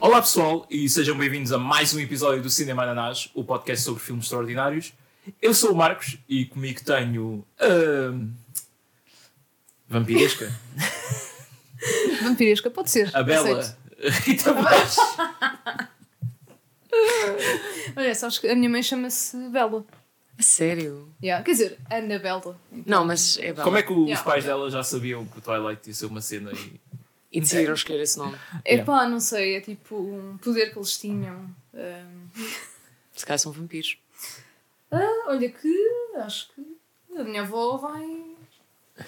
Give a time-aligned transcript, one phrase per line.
[0.00, 4.02] Olá pessoal e sejam bem-vindos a mais um episódio do Cinema Ananás, o podcast sobre
[4.02, 4.92] filmes extraordinários.
[5.40, 7.44] Eu sou o Marcos e comigo tenho.
[7.60, 8.28] Uh,
[9.88, 10.52] vampiresca.
[12.22, 13.10] Vampiresca, pode ser.
[13.16, 13.74] A Bela.
[14.24, 14.96] Rita Vaz.
[17.96, 19.82] Olha, sabes que a minha mãe chama-se Bela.
[20.38, 21.08] A sério?
[21.22, 21.42] Yeah.
[21.44, 22.58] Quer dizer, Ana Bela.
[22.86, 23.64] Não, mas é bela.
[23.64, 24.22] Como é que os Yeah.
[24.22, 26.80] pais dela já sabiam que o Twilight ia ser uma cena e.
[27.32, 28.36] E decidiram escolher esse nome.
[28.64, 31.48] Epá, não sei, é tipo um poder que eles tinham.
[31.74, 32.28] Ahm,
[33.14, 33.96] Se calhar são vampiros.
[34.90, 35.74] ah, olha que
[36.16, 38.24] acho que a minha avó vai,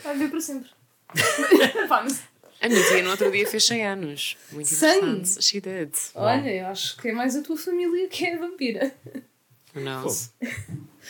[0.03, 0.71] vai viver para sempre.
[1.89, 2.25] Pá, não sei.
[2.61, 4.37] A minha tia no outro dia fez 100 anos.
[4.53, 4.99] Muito Cem?
[4.99, 5.43] interessante.
[5.45, 5.93] She did.
[6.15, 8.95] Olha, eu acho que é mais a tua família que é vampira.
[9.75, 10.31] Knows?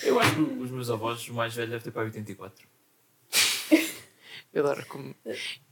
[0.03, 2.67] Eu acho que os meus avós, o mais velho, deve ter para 84.
[4.53, 5.15] Eu adoro como.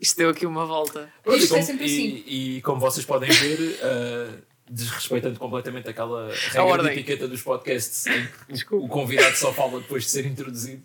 [0.01, 1.13] Isto deu aqui uma volta.
[1.27, 2.25] Isto e, é como, sempre e- assim.
[2.27, 4.39] e como vocês podem ver, uh,
[4.71, 10.05] desrespeitando completamente aquela regra de etiqueta dos podcasts em que o convidado só fala depois
[10.05, 10.83] de ser introduzido.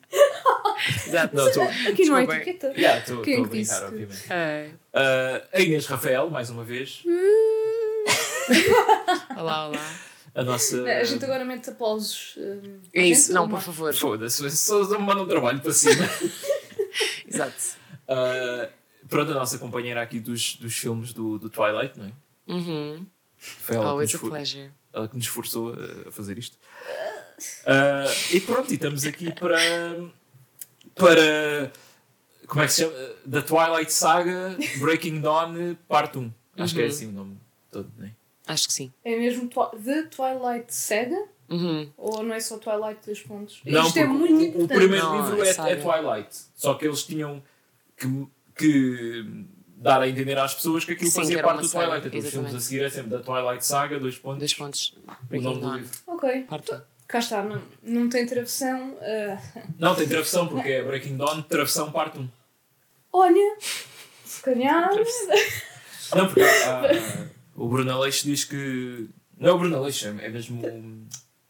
[1.07, 1.35] Exato.
[1.35, 1.63] Não, estou.
[1.63, 2.35] Aqui não há Desculpem.
[2.41, 2.67] etiqueta.
[2.77, 4.31] Yeah, estou Quem estou a que disse brincar, que- obviamente.
[4.31, 4.69] É.
[4.93, 7.01] Uh, a Inês Rafael, mais uma vez,
[9.37, 9.95] Olá, olá.
[10.35, 10.83] a nossa.
[10.83, 12.35] A gente agora mete aplausos.
[12.37, 13.93] ahm, É isso, não, por favor.
[13.93, 16.07] Foda-se, só me mandam um trabalho para cima.
[17.27, 17.84] Exato.
[18.07, 18.71] Uh,
[19.07, 22.11] pronto, a nossa companheira aqui dos, dos filmes do, do Twilight, não é?
[22.47, 23.05] Uhum.
[23.37, 24.71] Foi ela, que Always nos, a for- pleasure.
[24.93, 26.57] ela que nos forçou a- fazer isto.
[27.63, 29.57] Uh, e pronto, e estamos aqui para.
[30.95, 31.71] para.
[32.47, 32.93] Como é que se chama?
[33.29, 36.31] The Twilight Saga Breaking Dawn Part 1.
[36.57, 36.89] Acho que é Uhum.
[36.89, 37.37] assim o nome
[37.71, 38.11] todo, não é?
[38.47, 38.93] Acho que sim.
[39.03, 39.49] É mesmo
[39.83, 41.25] The Twilight Saga?
[41.49, 41.91] Uhum.
[41.97, 43.61] Ou não é só Twilight dois pontos?
[43.65, 44.77] Não, Isto é muito o, o importante.
[44.77, 45.75] primeiro Não, livro é é, é saga.
[45.81, 46.35] Twilight.
[46.55, 47.41] Só que eles tinham
[47.97, 49.45] que, que
[49.77, 52.07] dar a entender às pessoas que aquilo Sim, fazia que parte do saga, Twilight.
[52.07, 54.95] Então os filmes a seguir é sempre da Twilight Saga, dois pontos, Dois pontos.
[55.31, 55.97] o nome do livro.
[56.07, 56.41] Ok.
[56.43, 56.71] Parte.
[57.07, 58.97] Cá está, não, não tem travessão.
[58.99, 62.27] ah, Não, tem travessão, porque é Breaking Dawn, travessão parte 1.
[63.13, 63.57] olha,
[64.25, 64.89] se calhar.
[66.15, 69.07] Não, porque há- o Bruno Aleixo diz que.
[69.37, 70.61] Não é o Bruno Aleixo, é mesmo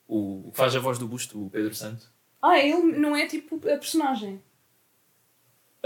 [0.08, 2.06] o, o que faz a voz do busto, o Pedro Santo.
[2.42, 4.42] Ah, ele não é tipo a personagem.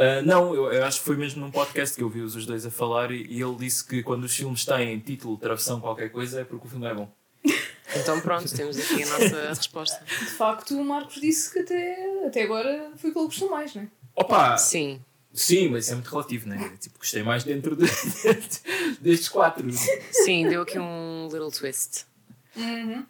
[0.01, 2.65] Ah, não, eu, eu acho que foi mesmo num podcast que eu vi os dois
[2.65, 6.39] a falar e, e ele disse que quando os filmes têm título, travessão, qualquer coisa,
[6.39, 7.11] é porque o filme é bom.
[7.95, 10.05] Então pronto, temos aqui a nossa resposta.
[10.05, 13.73] De facto, o Marcos disse que até, até agora foi o que ele gostou mais,
[13.73, 13.87] não é?
[14.15, 14.57] Opa!
[14.59, 15.01] Sim.
[15.33, 16.77] Sim, mas isso é muito relativo, né?
[16.79, 17.85] Tipo, gostei mais dentro de,
[19.01, 19.67] destes quatro.
[20.11, 22.05] Sim, deu aqui um little twist.
[22.55, 23.05] Uhum.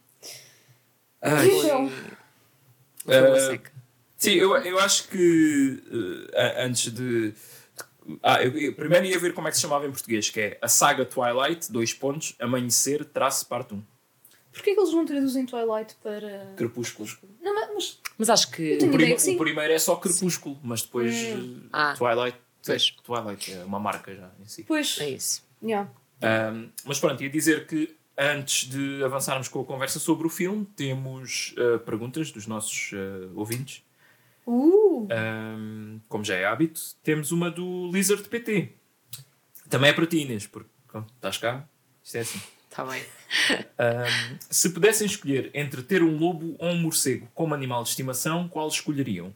[1.21, 3.71] Ai, Foi uma Eh, seca.
[4.19, 5.81] Sim, eu, eu acho que
[6.35, 7.33] a- antes de.
[8.23, 10.57] Ah, eu, eu primeiro ia ver como é que se chamava em português, que é
[10.61, 13.83] a saga Twilight, dois pontos, amanhecer, traço, parte 1.
[14.51, 16.53] porquê que eles não traduzem Twilight para.
[16.57, 17.07] Crepúsculo.
[17.41, 18.29] Não, mas- mas.
[18.29, 18.77] Acho que.
[18.81, 19.35] O, prim- que sim.
[19.35, 21.61] o primeiro é só Crepúsculo, mas depois Hum.
[21.65, 21.95] eh, Ah.
[21.97, 22.37] Twilight.
[22.65, 22.91] Pois.
[23.03, 24.63] Twilight é uma marca já em si.
[24.63, 24.97] Pois.
[24.99, 25.43] É isso.
[25.63, 25.89] Yeah.
[26.21, 30.65] Um, mas pronto, ia dizer que antes de avançarmos com a conversa sobre o filme,
[30.75, 33.81] temos uh, perguntas dos nossos uh, ouvintes.
[34.51, 35.07] Uh!
[35.11, 38.69] Um, como já é hábito, temos uma do Lizard PT.
[39.69, 41.67] Também é para ti, Inês, porque pronto, estás cá.
[42.03, 42.41] Isto é assim.
[42.69, 43.03] Está bem.
[43.79, 48.49] Um, se pudessem escolher entre ter um lobo ou um morcego como animal de estimação,
[48.49, 49.31] qual escolheriam?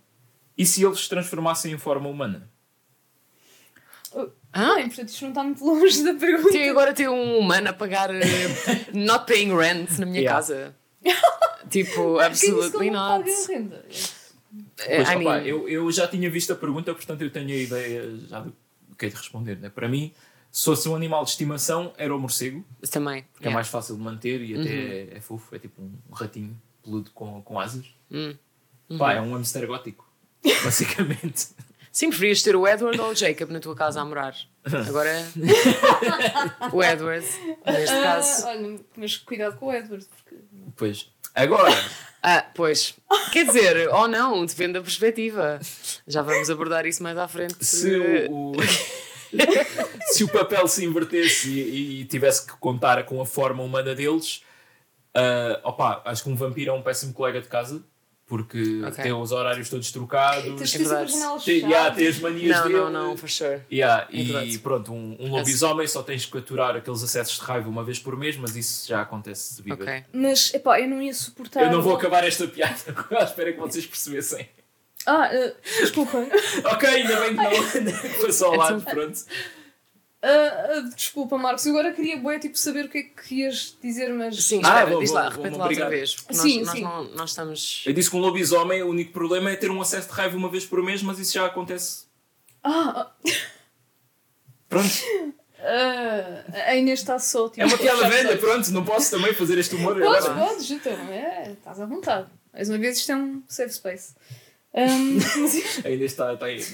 [0.57, 2.49] E se eles se transformassem em forma humana?
[4.51, 6.51] Ah, e portanto isto não está muito longe da pergunta.
[6.51, 8.21] Tenho agora ter um humano a pagar eh,
[8.93, 10.35] not paying rent na minha Yeah.
[10.39, 10.75] casa.
[11.69, 13.23] tipo, absolutely not.
[13.23, 13.85] paga renda?
[14.79, 17.55] Eh, Pois, I mean, eu, eu já tinha visto a pergunta, portanto eu tenho a
[17.55, 18.53] ideia já do
[18.97, 19.57] que é de responder.
[19.59, 19.69] Né?
[19.69, 20.13] Para mim,
[20.51, 23.23] se fosse um animal de estimação, era o morcego, também.
[23.33, 23.55] porque é yeah.
[23.55, 27.41] mais fácil de manter e até é, é fofo, é tipo um ratinho peludo com,
[27.41, 27.85] com asas.
[28.11, 28.35] Hum.
[28.97, 30.07] Pá, é um hamster gótico,
[30.63, 31.47] basicamente.
[31.91, 34.35] Sim, preferias ter o Edward ou o Jacob na tua casa a morar.
[34.87, 35.11] Agora,
[36.73, 37.25] o Edward,
[37.65, 38.47] neste Ah, caso.
[38.47, 40.35] olha, mas cuidado com o Edward, porque.
[40.75, 41.12] Pois.
[41.33, 41.71] Agora,
[42.25, 42.95] Ah, pois.
[43.33, 45.59] Quer dizer, ou não, depende da perspectiva.
[46.07, 47.65] Já vamos abordar isso mais à frente.
[47.65, 47.97] se
[48.29, 48.53] o,
[50.13, 54.41] se o papel se invertesse e, e tivesse que contar com a forma humana deles,
[55.13, 57.83] ah, opa, acho que um vampiro é um péssimo colega de casa.
[58.33, 59.03] Porque Ok.
[59.03, 62.63] tem os horários todos trocados, Tens É que janelas tem, yeah, tem as manias Não,
[62.63, 62.77] dele.
[62.79, 63.61] não, não, for sure.
[63.71, 64.57] Yeah, É e verdade.
[64.57, 68.17] pronto, um, um lobisomem só tens que aturar aqueles acessos de raiva uma vez por
[68.17, 69.83] mês, mas isso já acontece de viver.
[69.83, 70.03] Ok.
[70.11, 71.61] Mas, epá, eu não ia suportar.
[71.65, 72.73] Eu não vou acabar esta piada
[73.19, 74.49] à espera que vocês percebessem.
[75.05, 76.17] Ah, ah, desculpa.
[76.73, 77.91] Ok, ainda bem que não.
[78.19, 79.19] Foi só ao lado, pronto.
[80.25, 83.75] Ah, ah, desculpa, Marcos, eu agora queria bué, tipo, saber o que é que ias
[83.83, 84.41] dizer, mas.
[84.41, 86.15] Sim, Ah, espera, vou- diz lá, repete lá outra vez.
[86.31, 86.81] Sim, nós, nós, sim.
[86.81, 87.83] não, nós estamos.
[87.85, 90.49] Eu disse que um lobisomem, o único problema é ter um acesso de raiva uma
[90.49, 92.05] vez por mês, mas isso já acontece.
[92.63, 93.11] Ah,
[94.69, 94.89] Pronto.
[95.59, 97.49] ah, a Inês está só.
[97.49, 100.47] Tipo, É uma piada velha, pronto, não posso também fazer este humor Podes, agora.
[100.47, 100.93] podes, então.
[101.09, 102.27] É, estás à vontade.
[102.53, 104.15] Mais uma vez, isto é um safe space.
[104.73, 106.65] Um, mas- Ainda está, está aí.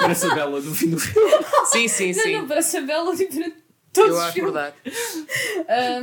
[0.00, 1.30] Parece, a Bela no fim do filme.
[1.66, 2.32] Sim, sim, não, sim.
[2.38, 3.56] não, parece a Bela tipo, durante
[3.92, 4.52] todos Eu os acho filmes.
[4.54, 4.76] verdade.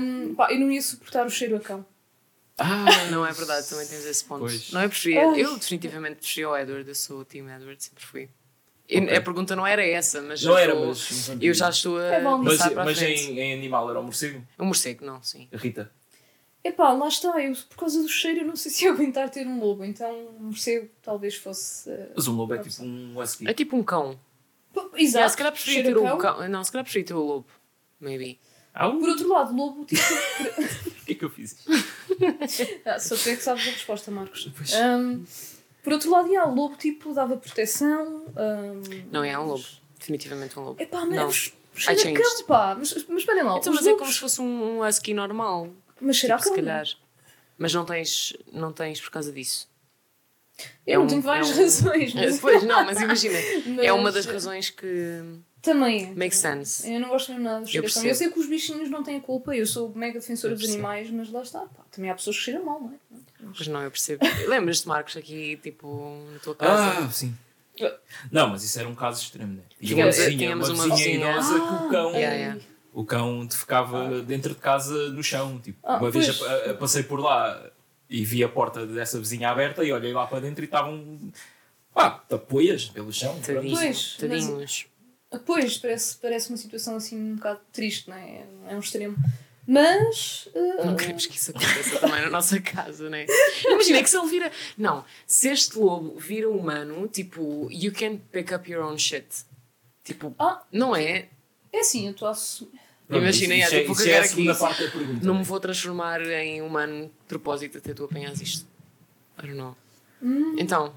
[0.02, 1.86] Um, pá, eu não ia suportar o cheiro a cão.
[2.62, 4.42] Ah, Não é verdade, também tens esse ponto.
[4.42, 4.72] Pois.
[4.72, 5.26] Não, eu preferia.
[5.30, 5.42] Ai.
[5.46, 8.30] Eu definitivamente preferia o Edward, eu sou o Team Edward, sempre fui.
[8.90, 10.44] E A pergunta não era essa, mas.
[10.44, 11.30] não eu era, mas.
[11.40, 12.38] Eu já estou a É bom.
[12.40, 14.44] Mas, passar para a mas em, em animal era um morcego?
[14.60, 15.48] Um morcego, não, sim.
[15.54, 15.90] A Rita.
[16.64, 19.48] Epá, lá está, eu por causa do cheiro eu não sei se ia aguentar ter
[19.48, 21.90] um lobo, então um morcego talvez fosse.
[21.90, 23.48] uh, Mas um lobo é tipo um husky.
[23.48, 24.20] É tipo um cão.
[24.76, 26.48] Yeah, Exato, se calhar preferia ter o cão.
[26.50, 27.48] Não, se calhar preferia ter o lobo.
[28.00, 28.40] Maybe.
[28.74, 30.02] Ah, Por outro lado, lobo, tipo.
[31.02, 31.58] o que é que eu fiz?
[32.86, 34.50] ah, só tu é que sabes a resposta, Marcos.
[34.56, 34.74] Pois.
[34.74, 35.24] Um,
[35.84, 38.26] por outro lado, yeah, lobo tipo dava proteção.
[38.28, 39.66] Um, Não, é um lobo.
[39.98, 40.82] Definitivamente um lobo.
[40.82, 41.26] Epá, Não.
[41.28, 42.22] mas cheira a changed.
[42.24, 42.76] cão, pá.
[42.78, 45.70] Mas, mas esperem lá, Então, mas é lobos- como se fosse um husky normal.
[46.02, 46.56] Mas cheira a Tipo, cão.
[46.56, 46.86] se calhar.
[47.58, 49.68] Mas não tens, não tens por causa disso.
[50.86, 53.38] Eu É um- tenho várias é um- razões, É, mas, Pois, não, mas imagina.
[53.38, 55.22] É mas- uma das razões que
[55.62, 56.14] Também é.
[56.16, 56.92] makes sense.
[56.92, 58.08] Eu não gosto mesmo nada de a percebo.
[58.08, 61.10] Eu sei que os bichinhos não têm culpa, eu sou mega defensora Eu dos animais,
[61.12, 61.60] mas lá está.
[61.62, 61.84] Pá.
[61.92, 63.20] Também há pessoas que cheiram mal, não é?
[63.56, 64.26] Pois não, eu percebo.
[64.48, 67.06] Lembras-te, Marcos, aqui, tipo, na tua casa?
[67.06, 67.34] Ah, sim.
[68.30, 69.62] Não, mas isso era um caso extremo, né?
[69.80, 71.32] Tinha Tínhamos- uma vizinha, tínhamos uma uma vizinha vizinha.
[71.32, 72.12] idosa que o cão.
[72.14, 72.62] Yeah, yeah.
[72.94, 75.60] O cão te ficava dentro de casa no chão.
[75.60, 77.70] Tipo, Ah, uma vez a- a- passei por lá
[78.10, 81.20] e vi a porta dessa vizinha aberta e olhei lá para dentro e estavam
[81.94, 83.40] pá, tapoias pelo chão.
[83.42, 84.18] Tadinhos.
[84.18, 84.86] Tadinhos.
[85.32, 88.46] Ah, Pois, parece, parece uma situação assim um bocado triste, não é?
[88.70, 89.16] É um extremo.
[89.68, 90.50] Mas.
[90.56, 93.28] ah, Não queremos que isso aconteça também na nossa casa, né?
[93.70, 94.52] Imagina que se ele vira.
[94.76, 99.28] Não, se este lobo vira humano, tipo, you can pick up your own shit.
[100.04, 100.64] Tipo, Ah.
[100.72, 101.28] não é?
[101.72, 102.80] É assim, eu estou a assumir.
[103.10, 104.28] Imagina, isso, é, é, tipo, isso é a aqui.
[104.30, 105.26] segunda parte da pergunta.
[105.26, 105.46] Não me né?
[105.46, 108.68] vou transformar em humano de propósito até tu apanhas isto.
[109.38, 109.76] I don't know.
[110.22, 110.56] Hum.
[110.60, 110.94] Então,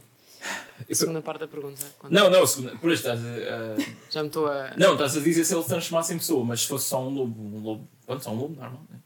[0.90, 1.82] a segunda parte da pergunta.
[1.98, 4.74] quando- Não, não, a segunda, por isso estás a, a- Já me estou a.
[4.76, 7.08] Não, estás a dizer se ele se transformasse em pessoa, mas se fosse só um
[7.14, 8.98] lobo, um lobo, pronto, só um lobo normal, né?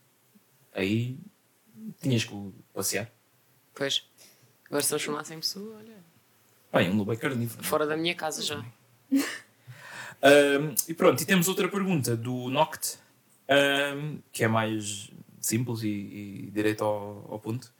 [0.72, 1.16] Aí
[2.02, 3.08] tinhas que o passear.
[3.72, 4.02] Pois.
[4.66, 5.94] Agora se transformasse em pessoa, olha.
[6.72, 7.62] Bem, um lobo é carnívoro.
[7.62, 7.68] né?
[7.68, 8.64] Fora da minha casa já.
[10.22, 12.98] Ahm, e pronto, e temos outra pergunta do Noct,
[13.48, 15.10] ahm, que é mais
[15.40, 17.72] simples e, e direito ao, ao ponto.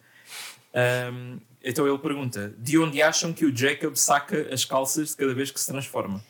[0.75, 5.35] Ahm, então ele pergunta: de onde acham que o Jacob saca as calças de cada
[5.35, 6.23] vez que se transforma?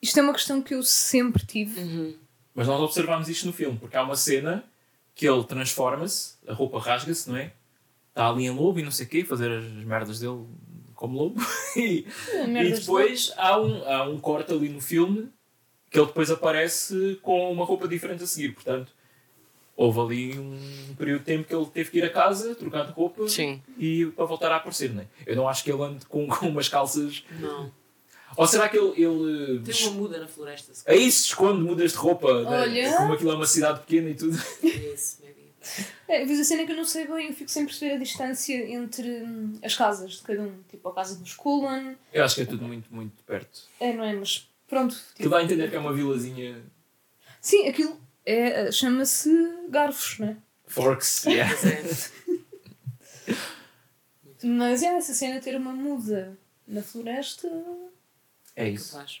[0.00, 1.80] Isto é uma questão que eu sempre tive.
[1.80, 2.14] Uhum.
[2.54, 4.64] Mas nós observamos isto no filme, porque há uma cena
[5.14, 7.52] que ele transforma-se, a roupa rasga-se, não é?
[8.08, 10.46] Está ali em lobo e não sei o quê, fazer as merdas dele
[11.00, 11.40] como lobo.
[11.74, 12.06] e,
[12.46, 15.30] e depois há um, há um corte ali no filme
[15.90, 18.52] que ele depois aparece com uma roupa diferente a seguir.
[18.52, 18.92] Portanto,
[19.74, 22.92] houve ali um período de tempo que ele teve que ir a casa, trocar de
[22.92, 23.62] roupa Sim.
[23.78, 25.06] e para voltar a aparecer, não é?
[25.26, 27.24] Eu não acho que ele ande com, com umas calças.
[27.40, 27.72] Não.
[28.36, 29.02] Ou será que ele.
[29.02, 30.72] ele Tem uma muda na floresta.
[30.74, 32.96] se Aí se esconde, mudas de roupa, né?
[32.96, 34.36] Como aquilo é uma cidade pequena e tudo.
[34.36, 34.94] calhar.
[34.94, 35.40] Isso, maybe.
[36.12, 38.54] É, a cena é que eu não sei bem, eu fico sem perceber a distância
[38.72, 40.62] entre hum, as casas de cada um.
[40.68, 43.62] Tipo, a casa dos Cullen, Eu acho que é tudo muito, muito perto.
[43.78, 44.12] é, não é?
[44.14, 44.96] Mas pronto.
[45.14, 46.62] Tipo, dá a entender que é uma vilazinha.
[47.40, 49.30] sim, aquilo é, eh, chama-se
[49.68, 50.36] Garfos, não é?
[50.66, 51.24] Forks.
[51.26, 51.52] Yeah.
[51.54, 51.64] Mas
[53.28, 53.34] é.
[54.42, 56.36] Mas é essa cena de ter uma muda
[56.66, 57.48] na floresta.
[58.56, 58.92] É que isso.
[58.96, 59.20] faz.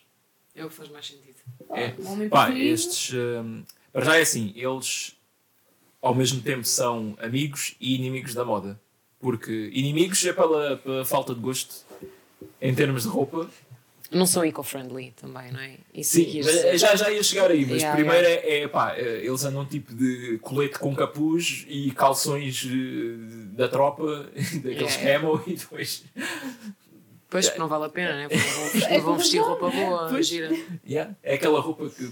[0.54, 1.36] É o que faz mais sentido.
[1.68, 1.94] pá, É.
[2.00, 3.12] um homem Pá, estes.
[3.14, 5.16] hum, para já é assim, eles
[6.02, 8.80] ao mesmo tempo são amigos e inimigos da moda.
[9.20, 11.84] Porque inimigos é pela, pela falta de gosto
[12.60, 13.48] em termos de roupa.
[14.10, 15.76] Não são eco-friendly também, não é?
[15.94, 16.42] Isso Sim,
[16.76, 19.94] já, já ia chegar aí, mas Yeah, primeiro É, é pá, é, eles andam tipo
[19.94, 24.28] de colete com capuz e calções eh, da tropa,
[24.64, 25.20] daqueles Yeah.
[25.20, 26.02] camo e depois.
[27.28, 28.28] Pois, porque não vale a pena, né?
[28.28, 30.26] Porque não vão vestir, É vão vestir roupa boa, Pois.
[30.26, 30.50] gira.
[30.84, 31.14] Yeah.
[31.22, 32.10] É aquela roupa que,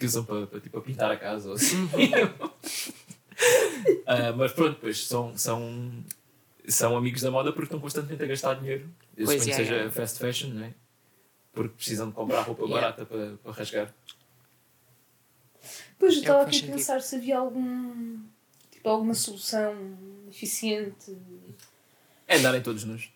[0.00, 1.88] que usam para, para, tipo, pintar a casa ou assim.
[4.06, 6.04] Ah, mas pronto, pois são, são,
[6.68, 8.90] são amigos da moda porque estão constantemente a gastar dinheiro.
[9.16, 9.92] Eu Pois, suponho que yeah, seja yeah.
[9.92, 10.74] fast fashion, não é?
[11.54, 12.80] Porque precisam de comprar roupa Yeah.
[12.80, 13.94] barata para, para rasgar.
[15.98, 18.18] Pois eu É estava que aqui a pensar se havia algum.
[18.70, 19.74] Tipo, alguma solução
[20.30, 21.16] eficiente.
[22.28, 23.10] É andarem todos nus.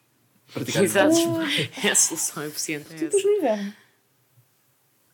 [0.54, 1.14] Praticar Exato.
[1.84, 2.92] É a solução eficiente.
[2.94, 3.26] É tipo essa.
[3.26, 3.74] no inverno.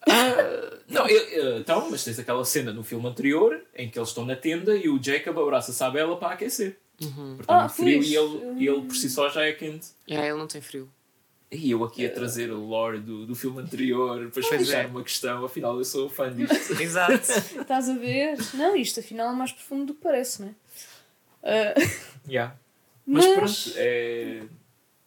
[0.09, 4.09] Ah, Não, eu- eu- então, mas tens aquela cena no filme anterior em que eles
[4.09, 6.79] estão na tenda e o Jacob abraça-se à Bela para aquecer.
[6.97, 9.89] Porque está Ah, muito frio e ele, e ele por si só já é quente.
[10.09, 10.91] É, ele não tem frio.
[11.51, 14.87] E eu aqui a trazer o lore do, do filme anterior para explicar é.
[14.87, 16.55] uma questão, afinal eu sou fã disto.
[16.81, 17.13] Exato.
[17.15, 18.37] Estás a ver?
[18.55, 20.55] Não, isto afinal é mais profundo do que parece, não é?
[21.43, 21.75] Ah,
[22.29, 22.57] Yeah.
[23.07, 24.43] Mas, Mas- pronto, é,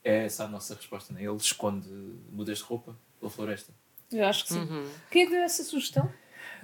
[0.03, 1.13] é essa a nossa resposta.
[1.13, 1.23] Né?
[1.23, 1.88] Ele esconde
[2.31, 3.71] mudas de roupa pela floresta.
[4.13, 4.60] Eu acho que sim.
[4.60, 4.88] Uhum.
[5.12, 6.05] Quem é que deu essa sugestão?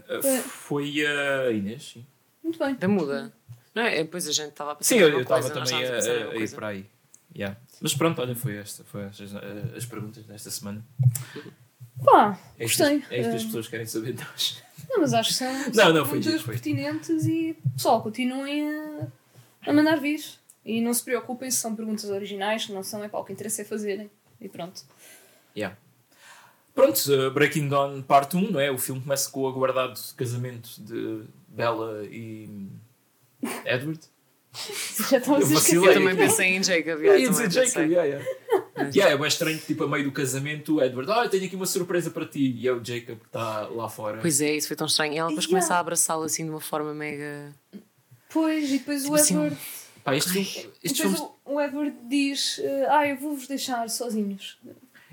[0.10, 0.38] Uh, É.
[0.39, 2.06] Foi a Inês, sim.
[2.44, 2.75] Muito bem.
[2.75, 3.34] Da muda.
[3.75, 3.98] Não é?
[4.03, 6.68] Depois a gente estava a pensar Sim, eu estava também a a, a ir para
[6.70, 6.86] aí.
[7.36, 7.58] Yeah.
[7.79, 8.84] Mas pronto, olha, foi esta.
[8.84, 9.38] Foi estas uh,
[9.77, 10.84] as perguntas desta semana.
[12.03, 13.03] Pá, É isto, gostei.
[13.10, 14.63] é isto que as pessoas querem saber de nós.
[14.89, 19.08] Não, mas acho que são, Não, são não, foi perguntas pertinentes e pessoal, continuem a,
[19.68, 20.24] a mandar vir.
[20.65, 23.34] E não se preocupem se são perguntas originais, se não são, é para o que
[23.34, 24.10] interessa é fazerem.
[24.41, 24.82] E pronto.
[25.56, 25.77] Yeah.
[26.79, 28.71] Pronto, uh, Breaking Dawn parte 1, não é?
[28.71, 32.69] O filme começa com o aguardado casamento de Bella e
[33.65, 34.00] Edward.
[35.09, 35.86] Já estava a Eu.
[35.86, 36.88] Eu também pensei em Jacob.
[36.88, 37.89] Eu yeah, ia também dizer pensei.
[37.89, 38.91] Jacob, yeah, yeah.
[38.95, 41.45] yeah, é bem estranho que tipo, a meio do casamento o Edward, ah, eu tenho
[41.45, 42.55] aqui uma surpresa para ti.
[42.57, 44.19] E é o Jacob que está lá fora.
[44.21, 45.13] Pois é, isso foi tão estranho.
[45.13, 45.59] E ela depois Yeah.
[45.59, 47.53] começa a abraçá-lo assim de uma forma mega.
[48.29, 49.57] Pois, e depois o Tipo assim, Edward,
[50.01, 50.41] Pá, este e
[50.81, 54.57] este depois filme, o, o Edward diz: Ah, eu vou-vos deixar sozinhos.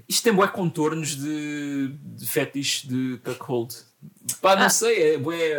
[0.08, 3.74] Isto tem bué contornos de, de fetiche de cuckold.
[4.40, 4.68] Pá, não Ah.
[4.70, 5.52] sei, é bué,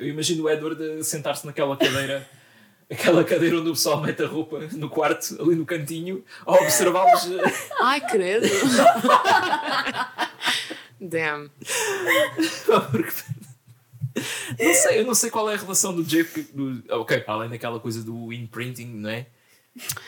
[0.00, 2.28] eu imagino o Edward sentar-se naquela cadeira,
[2.90, 7.28] aquela cadeira onde o pessoal mete a roupa no quarto, ali no cantinho, a observá-los.
[7.80, 8.46] Ai, credo!
[11.00, 11.50] Damn.
[14.58, 16.44] Não sei, eu não sei qual é a relação do Jacob.
[16.54, 19.26] Do, ok, além daquela coisa do imprinting, não é?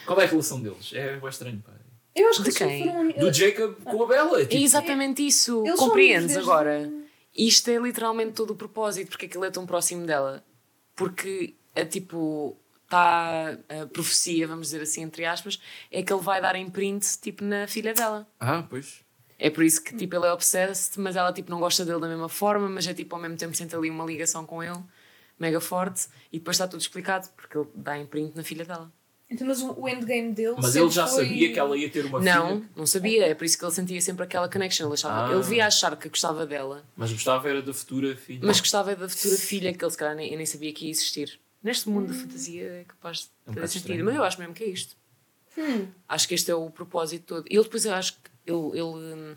[0.07, 0.93] Qual é a relação deles?
[0.95, 1.73] É bem estranho, pá.
[2.17, 2.85] Eu acho que De quem?
[2.85, 3.09] foram.
[3.13, 4.41] Do Jacob com a Bella.
[4.41, 5.63] É Tipo, exatamente isso.
[5.67, 6.91] Eles Compreendes agora?
[7.37, 10.43] Isto é literalmente todo o propósito, porque é que ele é tão próximo dela.
[10.95, 16.41] Porque, é tipo, está a profecia, vamos dizer assim, entre aspas, é que ele vai
[16.41, 18.27] dar imprint, tipo, na filha dela.
[18.41, 19.05] Ah, pois.
[19.39, 22.09] É por isso que, tipo, ele é obsessed, mas ela, tipo, não gosta dele da
[22.09, 24.83] mesma forma, mas é, tipo, ao mesmo tempo sente ali uma ligação com ele,
[25.39, 28.91] mega forte, e depois está tudo explicado, porque ele dá imprint na filha dela.
[29.29, 30.55] Então, mas o endgame dele.
[30.57, 32.71] Mas ele já foi- sabia que ela ia ter uma Não, filha.
[32.77, 34.87] não sabia, é por isso que ele sentia sempre aquela connection.
[34.87, 35.33] Ele, achava, Ah.
[35.35, 38.41] ele via achar que gostava dela, Mas gostava era da futura filha.
[38.45, 40.91] mas gostava da futura filha que ele se calhar nem, eu nem sabia que ia
[40.93, 41.41] existir.
[41.61, 44.39] Neste mundo de fantasia é capaz de É um ter bocado sentido, mas eu acho
[44.39, 44.97] mesmo que é isto.
[45.59, 45.89] Hum.
[46.09, 47.47] Acho que este é o propósito todo.
[47.51, 49.35] Ele depois eu acho que ele, ele hum,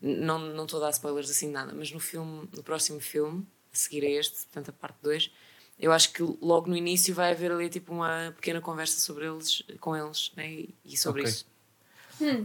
[0.00, 3.76] não, não estou a dar spoilers assim nada, mas no filme, no próximo filme, a
[3.76, 5.32] seguir a este, portanto a parte 2,
[5.78, 9.62] eu acho que logo no início vai haver ali tipo uma pequena conversa sobre eles,
[9.80, 10.66] com eles, né?
[10.84, 11.30] e, sobre Ok.
[11.30, 11.46] isso.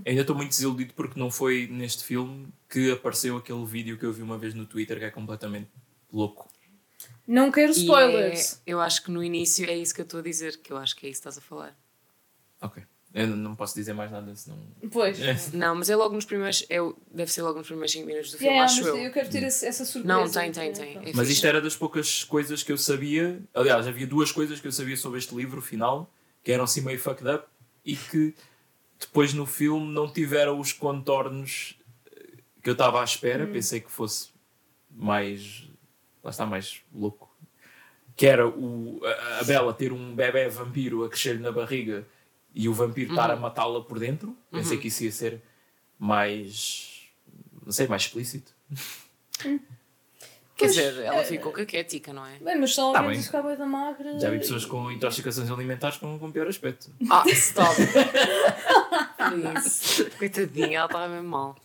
[0.05, 4.11] Ainda estou muito desiludido porque não foi neste filme que apareceu aquele vídeo que eu
[4.11, 5.69] vi uma vez no Twitter que é completamente
[6.11, 6.49] louco.
[7.27, 8.53] Não quero E spoilers.
[8.65, 10.77] é- eu acho que no início é isso que eu estou a dizer, que eu
[10.77, 11.77] acho que é isso que estás a falar.
[12.61, 12.83] Ok.
[13.13, 14.57] Eu não posso dizer mais nada senão.
[14.91, 15.19] Pois.
[15.19, 15.35] É.
[15.53, 18.31] Não, mas é logo nos primeiros, é, o- deve ser logo nos primeiros 5 minutos
[18.31, 18.97] do filme, Yeah, acho mas eu.
[18.97, 20.07] eu quero ter esse- essa surpresa.
[20.19, 20.93] Não, tem, tem, tem.
[20.93, 21.09] pronto.
[21.09, 23.41] É Mas isto era das poucas coisas que eu sabia.
[23.53, 26.07] Aliás, havia duas coisas que eu sabia sobre este livro final
[26.43, 27.45] que eram assim meio fucked up
[27.83, 28.35] e que
[28.99, 31.79] depois no filme não tiveram os contornos
[32.15, 33.47] eh, que eu estava à espera.
[33.47, 34.29] Pensei que fosse
[34.91, 35.67] mais.
[36.23, 37.27] Lá está, mais louco.
[38.15, 42.05] Que era o, a, a Bela ter um bebê vampiro a crescer-lhe na barriga
[42.53, 44.35] e o vampiro estar a matá-la por dentro.
[44.51, 45.41] Pensei que isso ia ser
[45.97, 47.03] mais.
[47.65, 48.51] Não sei, mais explícito.
[49.39, 52.37] Quer Pois, dizer, ela é- ficou caquética, não é?
[52.39, 54.19] Bem, mas só Tá diz que a da magra.
[54.19, 56.91] Já vi pessoas com intoxicações alimentares com, com pior aspecto.
[57.09, 57.75] Ah, stop!
[59.17, 60.05] Please.
[60.17, 61.55] Coitadinha, ela estava mesmo mal.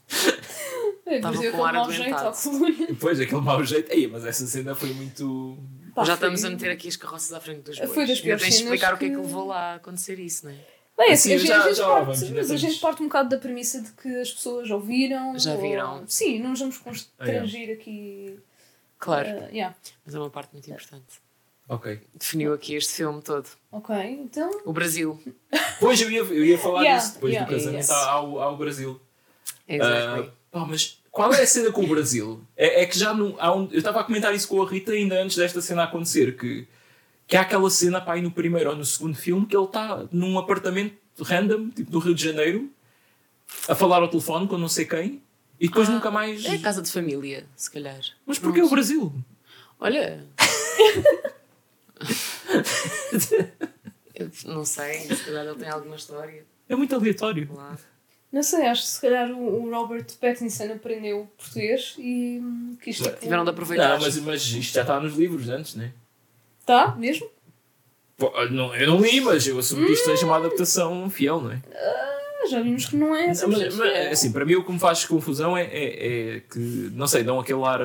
[1.20, 2.86] Tava mas eu com com ar mau jeito adoentado.
[2.86, 3.90] Depois, aquele mau jeito.
[3.92, 5.58] Ei, mas essa cena foi muito.
[5.94, 8.08] Pá, Já foi- estamos a meter aqui as carroças à frente dos Foi bois.
[8.08, 9.74] das Ainda piores tens de explicar cenas o que é que que- levou lá a
[9.74, 10.56] acontecer isso, não é?
[10.96, 12.78] Bem, Assim, assim, a, gente- já- a gente já lá parte, vamos, mas a gente
[12.80, 15.36] parte um bocado da premissa de que as pessoas ouviram.
[15.38, 16.04] Já ou- viram.
[16.06, 18.38] Sim, não nos vamos constrangir aqui.
[18.98, 19.76] Claro, eh, yeah.
[20.06, 21.20] mas é uma parte muito importante.
[21.68, 22.00] Ok.
[22.14, 23.46] Definiu aqui este filme todo.
[23.72, 24.50] Ok, então.
[24.64, 25.20] O Brasil.
[25.50, 27.90] Depois eu ia, eu ia falar Yeah, disso, depois yeah, do casamento yes.
[27.90, 29.00] ao, ao Brasil.
[29.66, 30.30] Exactly.
[30.52, 32.40] Ah, pá, mas qual é a cena com o Brasil?
[32.56, 33.34] É, é que já não.
[33.38, 36.36] Há um, eu estava a comentar isso com a Rita ainda antes desta cena acontecer.
[36.36, 36.66] Que,
[37.26, 40.04] que há aquela cena pá, aí no primeiro ou no segundo filme que ele está
[40.12, 42.71] num apartamento random, tipo do Rio de Janeiro,
[43.69, 45.23] a falar ao telefone com não sei quem,
[45.61, 46.45] e depois Ah, nunca mais.
[46.45, 48.00] É casa de família, se calhar.
[48.26, 49.12] Mas porquê o Brasil?
[49.78, 50.25] Olha.
[54.14, 57.49] eu não sei, se calhar ele tem alguma história É muito aleatório.
[57.54, 57.76] lá.
[58.33, 63.16] Não sei, acho que se calhar o, Robert Pattinson aprendeu português e hum, quis tipo.
[63.21, 63.90] Tiveram de aproveitar.
[63.90, 65.93] Não, mas, mas isto já está nos livros antes, né?
[66.64, 67.28] Tá, mesmo?
[68.16, 71.50] Pô, não, eu não li, mas eu assumo que isto seja uma adaptação fiel, não
[71.50, 71.61] é?
[71.75, 74.73] Ah, já vimos que não é Não, mas, 100% mas, assim, para mim o que
[74.73, 77.80] me faz confusão é, é, é que, não sei, dão aquele ar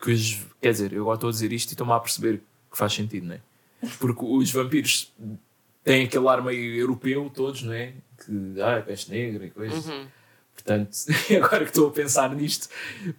[0.00, 0.46] que os.
[0.60, 3.26] Quer dizer, eu agora estou a dizer isto e estou-me a perceber que faz sentido,
[3.26, 3.40] não é?
[3.98, 5.12] Porque os vampiros
[5.84, 7.92] têm aquele ar meio europeu, todos, não é?
[8.24, 9.86] Que, ah, peste negra e coisas.
[9.86, 10.06] Uhum.
[10.62, 10.90] Portanto,
[11.36, 12.68] agora que estou a pensar nisto,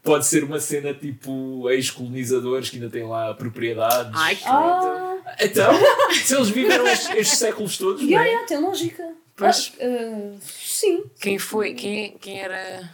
[0.04, 4.12] pode ser uma cena tipo ex-colonizadores que ainda têm lá propriedades.
[4.14, 4.44] Ai, que.
[4.46, 5.72] Ah, Então,
[6.14, 8.32] se eles viveram estes, estes séculos todos, yeah, é?
[8.32, 9.04] yeah, tem lógica.
[9.36, 9.72] Pois.
[9.80, 11.04] Ah, ah, sim.
[11.20, 11.74] Quem foi?
[11.74, 12.90] Quem, quem era.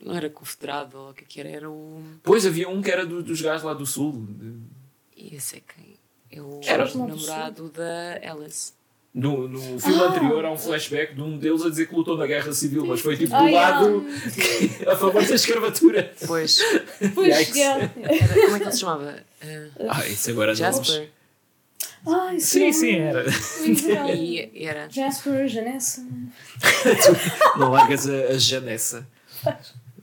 [0.00, 1.48] Não era confederado ou o que é que era?
[1.48, 2.02] Era o.
[2.22, 4.26] Pois havia um que era do- dos gajos lá do sul.
[4.28, 4.60] de-
[5.34, 5.96] Ia ser quem?
[6.30, 8.72] É o Era o namorado da Alice.
[9.18, 10.08] No, no filme Ah.
[10.08, 13.00] anterior há um flashback de um deles a dizer que lutou na guerra civil, mas
[13.00, 13.80] foi tipo do Ah, yeah.
[13.80, 14.06] lado
[14.86, 16.12] a favor da escravatura.
[16.26, 16.58] Pois.
[17.14, 17.90] Pois, yeah.
[18.02, 19.16] Era, como é que ele se chamava?
[19.40, 19.46] Ah,
[20.00, 20.54] Ah, isso agora não.
[20.56, 21.08] Jasper.
[22.06, 23.24] Ai, Sim, sim, era.
[24.14, 24.86] E era.
[24.90, 26.06] Jasper, Janessa.
[27.58, 29.08] Não largas a, a Janessa.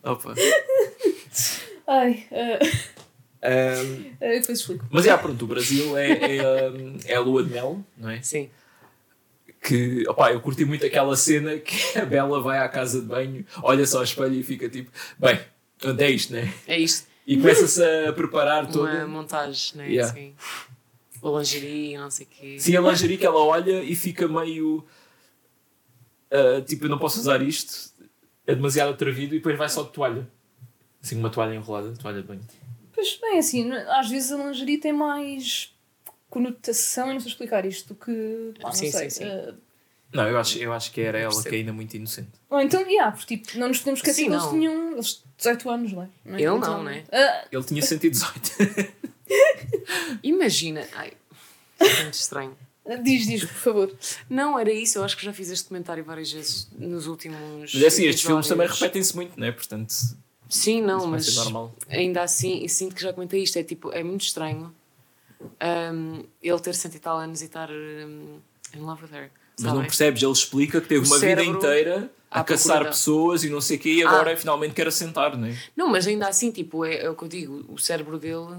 [0.03, 0.34] Opa.
[1.88, 2.60] Ai, ah,
[3.46, 4.86] Ahm, ah, depois explico.
[4.89, 8.22] mas é, pronto, o Brasil é, é, ahm, é a lua de mel, não é?
[8.22, 8.50] Sim.
[9.63, 13.46] Que, opá, eu curti muito aquela cena que a Bela vai à casa de banho,
[13.62, 15.39] olha só ao espelho e fica tipo, bem,
[15.86, 16.53] onde é isto, né?
[16.67, 17.08] É isto.
[17.25, 19.08] E começa-se a preparar Uma toda.
[19.08, 19.88] montagem, né?
[19.89, 20.12] Yeah.
[20.12, 20.36] Assim.
[21.22, 22.60] O lingerie, não sei o quê.
[22.60, 24.86] Sim, a lingerie que ela olha e fica meio.
[26.29, 27.93] ah, tipo, eu não posso usar isto,
[28.46, 30.27] é demasiado atrevido, e depois vai só de toalha.
[31.01, 32.41] Assim, uma toalha enrolada, toalha de banho.
[32.93, 35.73] Pois bem, assim, às vezes a lingerie tem mais
[36.34, 38.54] conotação, eu não sei explicar isto, que.
[38.62, 39.10] Pá, não Sim, sei.
[39.10, 39.30] sim, sim.
[39.30, 39.54] ah,
[40.12, 42.30] Não, eu acho, eu acho que era ela que é ainda muito inocente.
[42.50, 44.52] ou então, yeah, porque tipo, não nos podemos esquecer Sim, que eles não.
[44.54, 46.10] tinham eles 18 anos, não é?
[46.25, 46.40] Não é?
[46.40, 47.03] Ele não, Então, não é?
[47.12, 48.51] ah, Ele tinha 118.
[50.24, 50.88] Imagina.
[50.94, 51.14] Ai,
[51.79, 52.55] é muito estranho.
[53.03, 53.96] diz, diz, por favor.
[54.29, 54.98] Não, era isso.
[54.98, 57.74] Eu acho que já fiz este comentário várias vezes nos últimos.
[57.74, 59.51] Mas é assim, estes filmes também repetem-se muito, não é?
[59.51, 59.94] Portanto,
[60.50, 61.75] Sim, não, isso vai mas ser normal.
[61.90, 63.57] ainda assim, eu sinto que já comentei isto.
[63.57, 64.74] É tipo, é muito estranho
[65.94, 68.40] um, ele ter cento e tal anos e estar um,
[68.75, 69.29] in love with her.
[69.58, 69.86] Mas não sabem?
[69.88, 72.90] percebes, ele explica que teve O uma vida inteira a caçar procura.
[72.92, 74.38] pessoas e não sei o quê e agora Ah.
[74.38, 75.56] finalmente quer assentar, não é?
[75.75, 77.66] Não, mas ainda assim, tipo, é, é o que eu digo.
[77.70, 78.58] O cérebro dele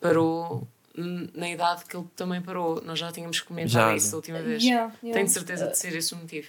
[0.00, 2.82] parou na idade que ele também parou.
[2.84, 3.94] Nós já tínhamos comentado Já.
[3.96, 4.62] isso da última vez.
[4.62, 5.14] Yeah, yeah.
[5.18, 6.48] Tenho certeza de ser esse o motivo.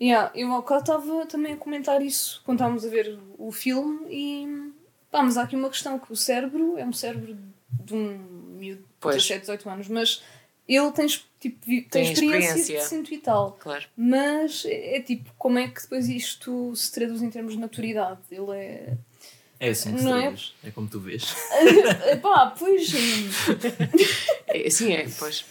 [0.00, 4.06] Yeah, eu ao bocado estava também a comentar isso quando estávamos a ver o filme
[4.10, 4.72] e
[5.10, 7.36] pá, mas há aqui uma questão que o cérebro é um cérebro
[7.70, 8.33] de um
[8.64, 9.16] miúdo de Pois.
[9.16, 10.22] 17, 18 anos, mas
[10.66, 12.78] ele tem, tipo, vi- tem, Tem experiência, experiência.
[12.78, 13.52] de cento e tal.
[13.60, 13.84] Claro.
[13.96, 18.20] Mas é, é tipo, como é que depois isto se traduz em termos de maturidade?
[18.30, 18.94] Ele é.
[19.60, 20.22] É assim que Não é?
[20.22, 20.54] traduz.
[20.64, 21.34] É como tu vês.
[22.22, 22.92] Pá, pois.
[24.46, 25.44] É, sim, é, pois.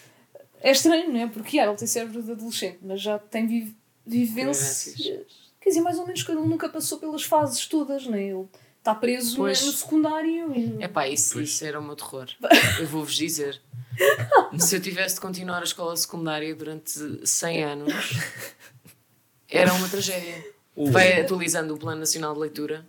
[0.61, 1.27] É estranho, não é?
[1.27, 4.95] Porque yeah, ele tem cérebro de adolescente, mas já tem vi vivências.
[4.95, 5.43] Vivências.
[5.59, 8.23] Quer dizer, mais ou menos cada um nunca passou pelas fases todas, não é?
[8.23, 8.45] Ele
[8.83, 9.65] está preso no, Pois.
[9.65, 10.83] no secundário e.
[10.83, 11.49] É pá, isso, Pois.
[11.49, 12.27] isso era o meu terror.
[12.79, 13.61] Eu vou-vos dizer.
[14.59, 16.91] Se eu tivesse de continuar a escola secundária durante
[17.23, 17.93] 100 anos,
[19.47, 20.43] era uma tragédia.
[20.91, 22.85] Vai atualizando o Plano Nacional de Leitura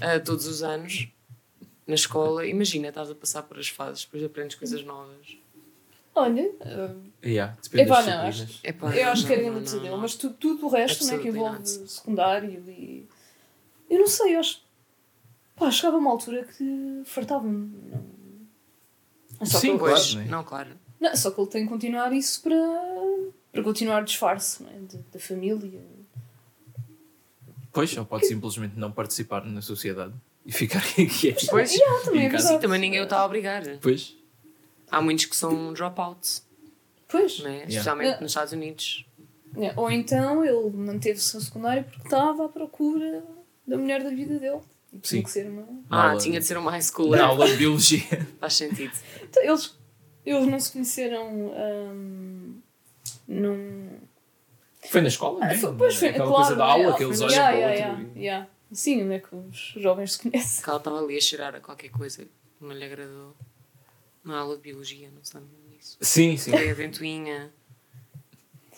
[0.00, 1.08] ah, todos os anos
[1.86, 2.46] na escola.
[2.46, 5.36] Imagina, estás a passar por as fases, depois aprendes coisas novas.
[6.14, 8.60] Olha, uh, Yeah, depende Epá, não, acho-.
[8.62, 11.58] Epá, eu acho não, que era grande mas tu, tudo o resto né, que envolve
[11.58, 11.68] not.
[11.68, 13.08] secundário e.
[13.90, 14.60] Eu não sei, eu acho.
[15.58, 17.72] Pá, chegava a uma altura que fartava-me.
[17.90, 18.04] Não...
[19.40, 19.94] É Só Sim, que ele- claro.
[19.94, 20.44] Pois, não é?
[20.44, 20.70] claro.
[21.00, 22.56] Não, só que ele tem que continuar isso para,
[23.52, 24.78] para continuar o disfarce não é?
[24.80, 25.80] de- da família.
[27.72, 30.12] Pois, ou pode simplesmente não participar na sociedade
[30.44, 31.34] e ficar aqui.
[31.48, 32.58] Pois, Yeah, também é casa.
[32.58, 33.62] também ninguém o está a obrigar.
[33.80, 34.16] Pois.
[34.90, 36.44] Há muitos que são dropouts,
[37.06, 37.38] Pois.
[37.40, 37.50] né?
[37.50, 37.68] Yeah.
[37.68, 38.22] especialmente Yeah.
[38.22, 39.04] nos Estados Unidos.
[39.56, 43.22] É, Ou então ele manteve-se no secundário porque estava à procura
[43.66, 44.60] da mulher da vida dele.
[44.92, 45.22] E tinha Sim.
[45.22, 45.66] que ser uma.
[45.90, 47.20] Ah, aula- tinha de ser uma high schooler.
[47.20, 48.02] Na aula de biologia.
[48.40, 48.92] Faz sentido.
[49.22, 49.76] Então, eles,
[50.24, 52.60] eles não se conheceram hum,
[53.26, 53.88] num.
[54.90, 55.54] Foi na escola, não é?
[55.54, 56.70] Ah, foi- pois foi, Aquela claro, coisa da é?
[56.70, 58.02] aula que eles olham Yeah, para o yeah, outro.
[58.04, 58.48] yeah, e- yeah.
[58.72, 60.62] Sim, onde é que os jovens se conhecem?
[60.62, 63.34] Que ela estava ali a cheirar a qualquer coisa que não lhe agradou.
[64.24, 65.96] Na aula de biologia, não sabe disso.
[66.00, 66.50] Sim, sim.
[66.50, 67.50] Foi a ventoinha.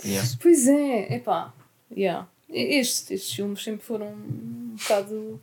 [0.04, 0.28] Yeah.
[0.40, 1.52] Pois é, epá.
[1.94, 2.28] Yeah.
[2.48, 5.40] Estes, estes filmes sempre foram um bocado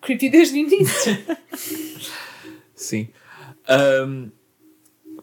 [0.00, 1.18] creepy desde o início.
[2.74, 3.08] Sim.
[3.68, 4.30] Ahm,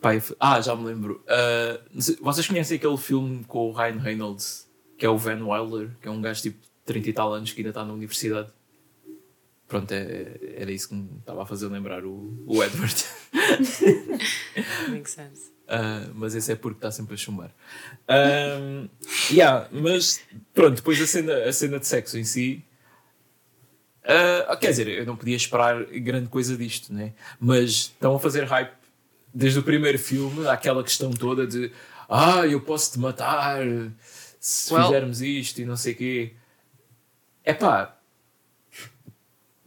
[0.02, 1.24] pá, eu ah, já me lembro.
[2.00, 6.08] Sei- vocês conhecem aquele filme com o Ryan Reynolds, que é o Van Wilder, que
[6.08, 8.50] é um gajo tipo 30 e tal anos que ainda está na universidade.
[9.68, 13.06] Pronto, é, era isso que me estava a fazer lembrar o, o Edward.
[14.90, 15.52] Makes sense.
[15.70, 17.54] Uh, mas esse é porque está sempre a chumbar.
[18.10, 18.90] Um,
[19.32, 20.22] yeah, mas
[20.56, 22.66] pronto, depois a cena, a cena de sexo em si.
[24.10, 27.14] Uh, quer dizer, eu não podia esperar grande coisa disto, né?
[27.40, 28.72] mas estão a fazer hype
[29.32, 31.72] desde o primeiro filme, aquela questão toda de
[32.10, 33.60] ah, eu posso te matar
[34.40, 36.34] se Well- fizermos isto e não sei o quê.
[37.44, 37.96] É pá,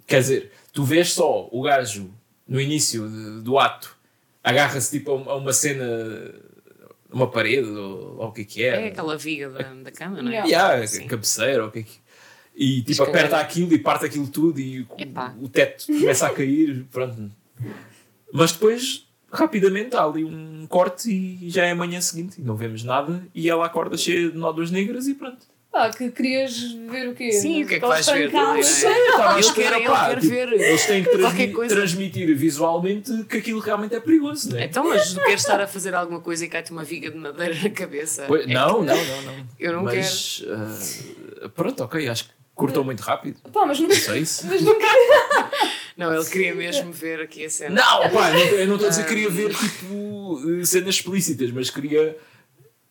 [0.06, 2.10] quer dizer, tu vês só o gajo
[2.46, 3.96] no início de- do ato
[4.42, 5.86] agarra-se tipo a um- uma cena,
[7.10, 8.86] uma parede ou, ou o que é que é.
[8.86, 10.44] É aquela viga da, da cama, não é?
[10.46, 10.84] Yeah.
[11.08, 12.01] Cabeceira ou o que é que
[12.54, 15.34] E tipo, calhar- aperta aquilo e parte aquilo tudo e o- Epá.
[15.40, 16.84] o teto começa a cair.
[16.90, 17.30] Pronto.
[18.32, 22.54] Mas depois, rapidamente, há ali um corte e já é a manhã seguinte e não
[22.56, 23.22] vemos nada.
[23.34, 25.50] E ela acorda cheia de nódulas negras e pronto.
[25.74, 26.60] Ah, que querias
[26.90, 27.32] ver o quê?
[27.32, 28.62] Sim, o que é que vais ver não Ele
[29.54, 31.74] quer- ele pá, quer tipo, ver Eles têm que transmi- coisa.
[31.74, 34.66] transmitir visualmente que aquilo realmente é perigoso, não é?
[34.66, 37.54] Então, mas tu queres estar a fazer alguma coisa e cai-te uma viga de madeira
[37.62, 38.24] na cabeça?
[38.28, 39.46] Pois- É não, que- não, não, não.
[39.58, 40.44] Eu não Mas,
[41.42, 43.38] ah, pronto, ok, acho que cortou muito rápido.
[43.52, 44.46] Pá, mas não, Não sei se.
[44.48, 44.86] mas nunca.
[45.96, 47.74] Não, ele queria mesmo ver aqui a cena.
[47.82, 51.50] Não, pá, não- eu não estou a dizer que queria ver tipo eh, cenas explícitas,
[51.50, 52.16] mas queria.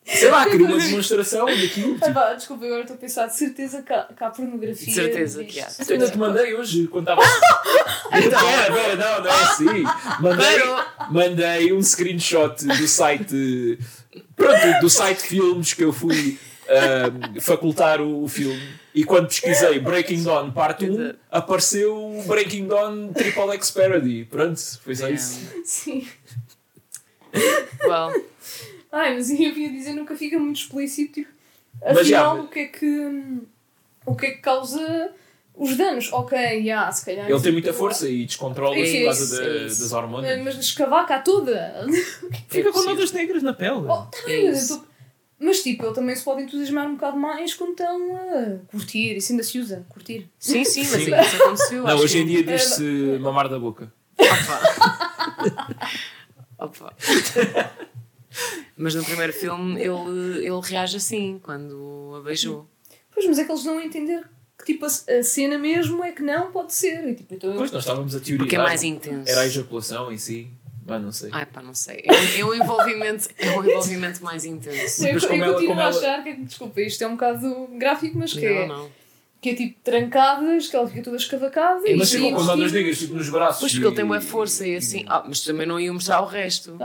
[0.04, 1.96] Sei lá, queria uma demonstração daquilo.
[2.00, 4.86] Ah, Tipo, pá, desculpa, agora estou a pensar, de certeza que há, que há pornografia.
[4.86, 5.68] De certeza que há.
[5.78, 7.22] eu ainda te mandei hoje quando estava.
[8.10, 8.30] Pera,
[8.74, 9.84] pera, não, não é assim.
[10.20, 10.58] Mandei,
[11.08, 13.78] mandei um screenshot do site.
[14.34, 16.36] Pronto, do site Filmes que eu fui
[16.68, 18.60] ahm, facultar o, o filme.
[18.94, 24.24] E quando pesquisei Breaking Dawn Parte 1, apareceu Breaking Dawn Triple X Parody.
[24.26, 25.40] Pronto, foi só isso.
[25.64, 26.06] Sim.
[27.84, 28.12] Well,
[28.90, 31.30] Ai, mas eu ia dizer, nunca fica muito explícito, tipo,
[31.80, 33.38] Mas afinal, já- o que é que.
[34.04, 35.12] O que é que causa
[35.54, 36.12] os danos?
[36.12, 37.30] Ok, já, se calhar.
[37.30, 39.66] Ele tem muita força e descontrola-se É por causa da- é isso.
[39.68, 40.42] das Mas, hormonas.
[40.44, 41.86] mas escavaca toda.
[42.48, 42.94] Fica com possível.
[42.96, 43.76] notas negras na pele.
[43.88, 44.84] Oh, tá É eu tô-
[45.42, 49.16] Mas tipo, ele também se pode entusiasmar um bocado mais quando estão a curtir.
[49.16, 50.30] Isso ainda se usa, curtir.
[50.38, 51.20] sim, sim, mas Sim.
[51.20, 51.82] isso aconteceu.
[51.82, 53.92] Não, hoje em que- dia diz-se mamar da boca.
[56.58, 56.94] Opa.
[58.76, 62.68] Mas no primeiro filme ele, ele reage assim quando a beijou.
[63.12, 64.24] Pois, mas é que eles não entender
[64.58, 67.04] que tipo a, cena mesmo é que não pode ser.
[67.08, 68.38] E, tipo, então, Depois nós estávamos a teorizar.
[68.38, 69.30] Porque é mais intenso.
[69.30, 70.48] Era a ejaculação em si.
[70.84, 71.30] Mas não sei.
[71.32, 72.02] Ai pá, não sei.
[72.04, 75.06] É um, é um envolvimento, é um envolvimento mais intenso.
[75.06, 77.68] eu, eu como ela- continuo como a ela- achar que, desculpa, isto é um bocado
[77.78, 78.90] gráfico, mas que, Não, é, não.
[79.40, 82.70] que é tipo trancadas, que ela fica toda escavacada É, e Mas ficam com nódulas
[82.70, 82.76] sim.
[82.78, 83.60] negras tipo, nos braços.
[83.60, 85.04] Pois porque ele tem boa força e assim.
[85.08, 86.76] Ah, mas também não ia mostrar o resto.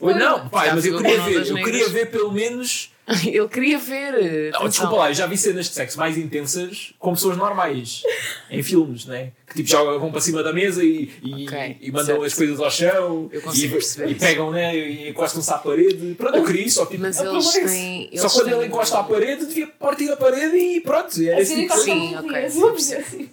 [0.00, 1.46] Oi, não, pai, mas eu queria ver.
[1.48, 2.92] Eu queria ver pelo menos.
[3.24, 4.12] Ele queria ver.
[4.50, 4.68] Não, atenção.
[4.68, 8.02] desculpa lá, eu já vi cenas de sexo mais intensas com pessoas normais.
[8.50, 9.30] em filmes, né?
[9.46, 12.24] Que tipo jogam vão para cima da mesa e, e, Ok, e mandam certo.
[12.24, 14.76] as coisas ao chão Eu e, perceber e pegam, né?
[14.76, 16.14] E encostam-se à parede.
[16.18, 16.76] Pronto, eu queria isso.
[16.80, 18.10] Só, tipo, Mas Ah, eles mas- têm.
[18.16, 21.22] só eles quando têm- ele encosta à parede, devia partir a parede e pronto.
[21.22, 22.48] Era esse Assim, tipo Sim, ok.
[22.48, 23.28] vamos dizer assim.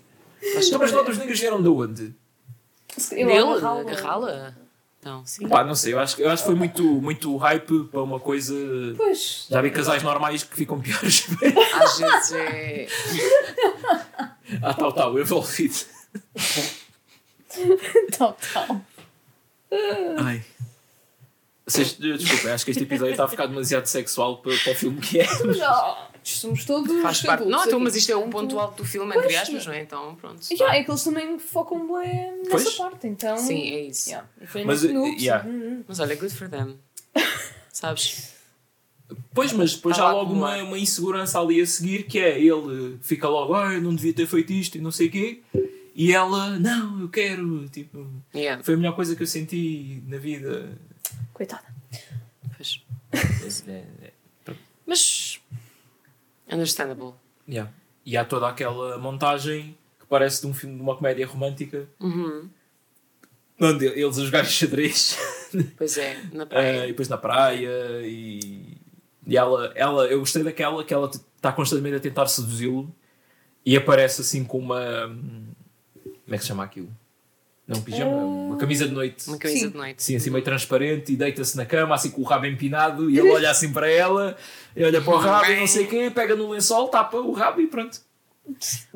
[0.53, 0.97] Mas sentido.
[0.97, 2.13] notas negras vieram de onde?
[3.11, 3.39] Ele Dele?
[3.39, 4.55] agarrá-la.
[5.03, 5.47] Não, sim.
[5.47, 8.53] Pá, não sei, eu acho, eu acho que foi muito, muito hype para uma coisa.
[8.95, 11.27] Pois, Já vi casais normais que ficam piores.
[11.81, 12.87] Às vezes é.
[14.61, 15.75] ah, tal, tal, envolvido.
[18.17, 18.81] tal, tal.
[20.19, 20.43] Ai.
[21.65, 24.99] Vocês, desculpa, acho que este episódio está a ficar demasiado sexual para, para o filme
[24.99, 25.27] que é.
[25.43, 27.01] Não, somos todos.
[27.01, 27.45] Faz parte.
[27.45, 29.81] Não, então, mas isto é um ponto alto do filme, entre aspas, não é?
[29.81, 30.45] Então, pronto.
[30.55, 32.75] Já, é que eles também focam bem nessa Pois.
[32.75, 33.37] parte, então.
[33.37, 34.09] Sim, é isso.
[34.09, 34.29] Yeah.
[34.45, 35.43] Foi Mas, muito noob, yeah.
[35.43, 35.83] sim.
[35.87, 36.77] Mas olha, good for them.
[37.71, 38.33] Sabes?
[39.33, 42.97] Pois, mas depois Está há logo uma, uma insegurança ali a seguir que é ele
[43.01, 45.41] fica logo, ah, eu não devia ter feito isto e não sei o quê.
[45.95, 47.67] E ela, não, eu quero.
[47.69, 48.63] Tipo, Yeah.
[48.63, 50.75] foi a melhor coisa que eu senti na vida.
[51.33, 51.65] Coitada.
[52.55, 52.81] Pois.
[53.67, 54.11] É, é,
[54.87, 55.32] Mas.
[56.53, 57.13] Understandable.
[57.47, 57.71] yeah.
[58.05, 62.49] E há toda aquela montagem que parece de um filme de uma comédia romântica Uhum.
[63.61, 65.17] onde eles a jogarem xadrez
[65.77, 66.87] Pois é, na eh, e praia.
[66.87, 68.77] depois na praia e,
[69.25, 72.93] e ela, ela, eu gostei daquela que ela está constantemente a tentar seduzi-lo
[73.65, 75.45] e aparece assim com uma hum,
[76.03, 76.89] como é que se chama aquilo?
[77.67, 79.27] Não, um pijama, uma camisa de noite.
[79.27, 79.69] Uma camisa Sim.
[79.71, 79.97] de noite.
[79.99, 83.29] Assim, assim meio transparente e deita-se na cama, assim com o rabo empinado e ele
[83.31, 84.35] olha assim para ela,
[84.75, 87.31] e olha para o rabo e não sei o quê, pega no lençol, tapa o
[87.31, 88.01] rabo e pronto.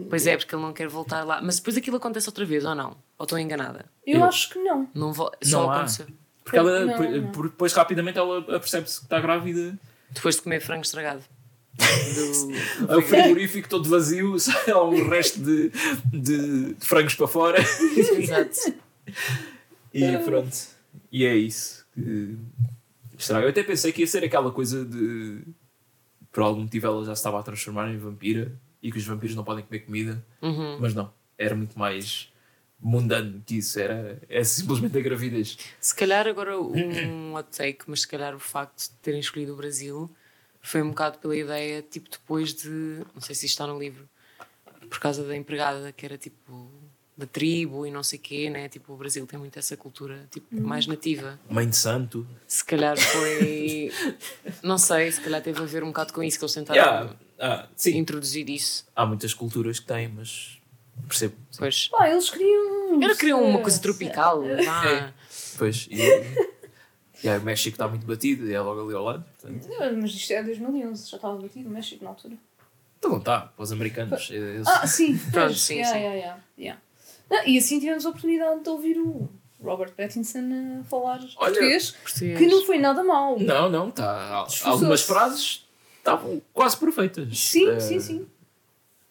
[0.10, 1.42] Pois é, porque ele não quer voltar lá.
[1.42, 2.98] Mas depois aquilo acontece outra vez, ou não?
[3.18, 3.86] Ou estou enganada?
[4.06, 4.90] Eu, Eu- acho que não.
[4.94, 5.32] Não vo...
[5.42, 5.76] Só Não há.
[5.78, 6.08] aconteceu.
[6.44, 7.32] Porque ela, Não, não.
[7.44, 9.78] depois rapidamente ela apercebe-se que está grávida.
[10.12, 11.22] Depois de comer frango estragado.
[11.78, 15.72] Do, É o frigorífico todo vazio, sai lá um resto de,
[16.12, 17.60] de, de frangos para fora.
[17.62, 18.74] Exato.
[19.94, 20.58] E pronto.
[21.12, 21.86] E é isso.
[23.18, 23.46] estraga.
[23.46, 25.42] Eu até pensei que ia ser aquela coisa de.
[26.32, 29.36] Por algum motivo ela já se estava a transformar em vampira e que os vampiros
[29.36, 30.24] não podem comer comida.
[30.42, 30.78] Uhum.
[30.80, 31.12] Mas não.
[31.38, 32.32] Era muito mais
[32.80, 33.80] mundano que isso.
[33.80, 35.58] Era, é simplesmente a gravidez.
[35.80, 39.58] Se calhar agora um hot take, mas se calhar o facto de terem escolhido o
[39.58, 40.10] Brasil
[40.68, 42.70] foi um bocado pela ideia, tipo, depois de.
[43.14, 44.08] Não sei se isto está no livro,
[44.90, 46.70] por causa da empregada que era tipo
[47.18, 48.70] da tribo e não sei quê, né?
[48.70, 51.40] Tipo, o Brasil tem muito essa cultura tipo, mais nativa.
[51.50, 52.28] Mãe de santo.
[52.48, 53.92] Se calhar foi.
[54.62, 57.16] não sei, se calhar teve a ver um bocado com isso que eles tentaram Yeah.
[57.40, 57.98] Ah, sim.
[57.98, 58.86] introduzir isso.
[58.96, 60.60] Há muitas culturas que têm, mas
[61.08, 61.36] percebo.
[61.52, 61.60] sim.
[61.60, 61.88] Pois.
[61.88, 63.02] Pá, eles queriam.
[63.04, 64.42] Era queriam uma coisa tropical.
[64.44, 64.88] vá.
[64.90, 65.14] É.
[65.58, 65.88] Pois.
[65.90, 65.98] E,
[67.24, 69.26] e aí o México está muito batido e é logo ali ao lado.
[69.40, 69.68] Portanto,
[70.02, 72.36] Mas isto é 2011, já estava batido o México na altura.
[73.00, 74.30] então não está, para os americanos.
[74.32, 75.18] Eles, Ah, sim.
[75.32, 76.00] Pronto, sim, yeah, sim.
[76.04, 76.82] yeah, yeah, yeah.
[77.30, 79.28] Não, e assim tivemos a oportunidade de ouvir o
[79.62, 82.38] Robert Pattinson a falar português, Português.
[82.38, 83.38] que não foi nada mau.
[83.40, 84.46] Não, não, está.
[84.48, 84.68] Esforçou-se.
[84.70, 85.66] Algumas frases
[85.98, 87.38] estavam quase perfeitas.
[87.38, 88.28] Sim, Eh, sim, sim.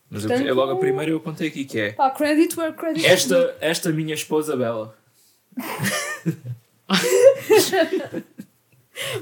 [0.08, 1.92] Mas eu- Portanto- é logo a primeira eu contei aqui que é.
[1.92, 3.04] Pá, credit where credit.
[3.04, 4.96] Esta, esta minha esposa Bela.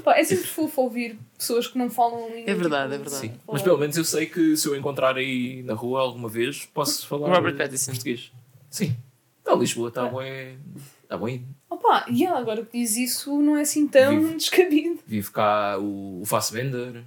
[0.03, 2.49] Pá, é sempre fofo ouvir pessoas que não falam a língua.
[2.49, 3.15] É verdade, tipo, é verdade.
[3.33, 3.39] Sim.
[3.45, 7.05] Mas pelo menos eu sei que se eu encontrar aí na rua alguma vez, posso
[7.05, 7.91] falar Robert Pattinson.
[7.91, 8.31] português.
[8.69, 8.95] Sim.
[9.41, 10.57] Então Lisboa está bem.
[11.03, 11.45] Está bem.
[11.69, 14.35] Opa, yeah, agora que diz isso não é assim tão Vive.
[14.37, 14.99] descabido.
[15.05, 17.03] Vive cá o, o Fassbender,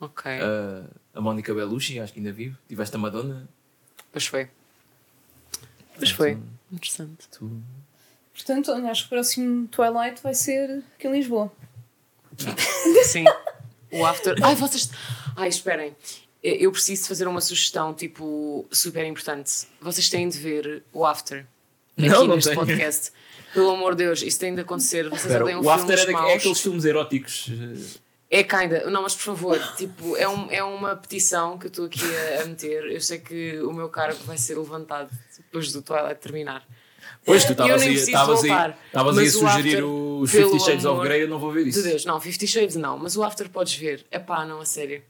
[0.00, 0.30] Ok.
[0.30, 0.84] a,
[1.18, 2.56] a Mónica Bellucci, acho que ainda vive.
[2.68, 3.48] Tiveste a Madonna.
[4.12, 4.48] Pois foi.
[5.96, 6.38] Pois foi.
[6.70, 7.28] Interessante.
[7.36, 7.60] tu-
[8.34, 11.52] Portanto, olha, acho que o próximo Twilight vai ser aqui em Lisboa.
[13.04, 13.24] Sim.
[13.92, 14.34] O after.
[14.42, 14.90] Ai, vocês.
[15.36, 15.94] Ai, esperem.
[16.42, 19.66] Eu preciso fazer uma sugestão, tipo, super importante.
[19.80, 21.46] Vocês têm de ver o after.
[21.96, 22.60] Aqui Não, não neste tenho.
[22.66, 23.12] podcast.
[23.52, 25.04] Pelo amor de Deus, isso tem de acontecer.
[25.08, 26.32] Vocês Espera, odeiam o After filmes é, é maus.
[26.32, 27.50] aqueles filmes eróticos.
[28.30, 28.90] eh, É kinda.
[28.90, 32.00] Não, mas por favor, tipo, é, um, é uma petição que eu estou aqui
[32.38, 32.90] a, a meter.
[32.90, 36.66] Eu sei que o meu cargo vai ser levantado depois do Twilight terminar.
[37.24, 38.78] Pois, tu estavas aí, preciso estavas aí, voltar.
[38.86, 41.62] estavas aí a o sugerir After, os Fifty Shades of Grey, eu não vou ver
[41.64, 41.82] De isso.
[41.82, 44.04] Deus, não, Fifty Shades não, mas o After podes ver.
[44.10, 45.02] É pá, não, a sério.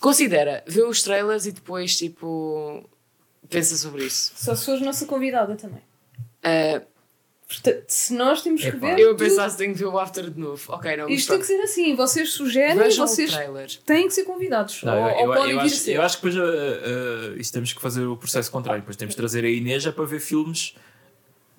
[0.00, 2.88] Considera, vê os trailers e depois, tipo,
[3.50, 4.32] pensa sobre isso.
[4.34, 5.82] Só se fores nossa convidada também.
[6.42, 6.80] Ah,
[7.46, 8.96] Portanto, se nós temos que ver.
[9.00, 10.62] eu a tudo- pensar se tenho que ver o After de novo.
[10.72, 11.58] Ok, não, Isto tem que pronto.
[11.58, 11.96] ser assim.
[11.96, 14.80] Vocês sugerem, Vejam vocês o têm que ser convidados.
[14.84, 15.96] Não, ou, eu, ou eu- podem eu vir a acho, ser.
[15.96, 18.82] eu acho que depois uh, uh, isto temos que fazer o processo contrário.
[18.82, 20.76] Depois temos de trazer a Inês para ver filmes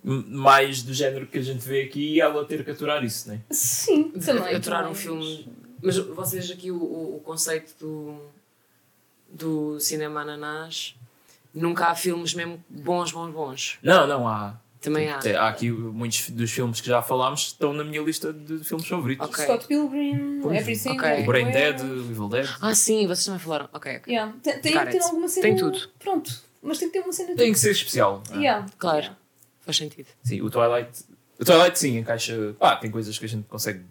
[0.04, 3.36] mais do género que a gente vê aqui e ela ter que aturar isso, não
[3.36, 3.40] é?
[3.52, 4.56] Sim, também.
[4.56, 5.48] aturar um filme.
[5.82, 8.22] Mas vocês aqui, o, o, conceito do,
[9.30, 10.96] do cinema ananás,
[11.54, 13.80] nunca há filmes mesmo bons, bons, bons.
[13.82, 14.60] Não, não, há.
[14.80, 15.20] Também há.
[15.40, 19.28] Há aqui muitos dos filmes que já falámos estão na minha lista de filmes favoritos.
[19.28, 19.44] Ok.
[19.44, 20.98] Scott Pilgrim, Pois, Everything.
[20.98, 21.22] ok.
[21.22, 21.52] O Brain.
[21.52, 22.50] Dead, o Evil Dead.
[22.60, 23.70] Ah, sim, vocês também falaram.
[23.72, 24.12] Ok, ok.
[24.12, 24.34] Yeah.
[24.42, 25.48] Tem, tem que ter alguma cena.
[25.48, 25.80] Tem tudo.
[26.00, 26.32] Pronto,
[26.64, 27.36] mas tem que ter uma cena.
[27.36, 28.24] Tem que ser especial.
[28.32, 28.38] é?
[28.38, 28.66] Yeah.
[28.80, 29.16] Claro.
[29.62, 30.08] Faz sentido.
[30.24, 31.04] Sim, o Twilight.
[31.39, 32.56] O Twilight sim, encaixa.
[32.60, 33.82] Pá, tem coisas que a gente consegue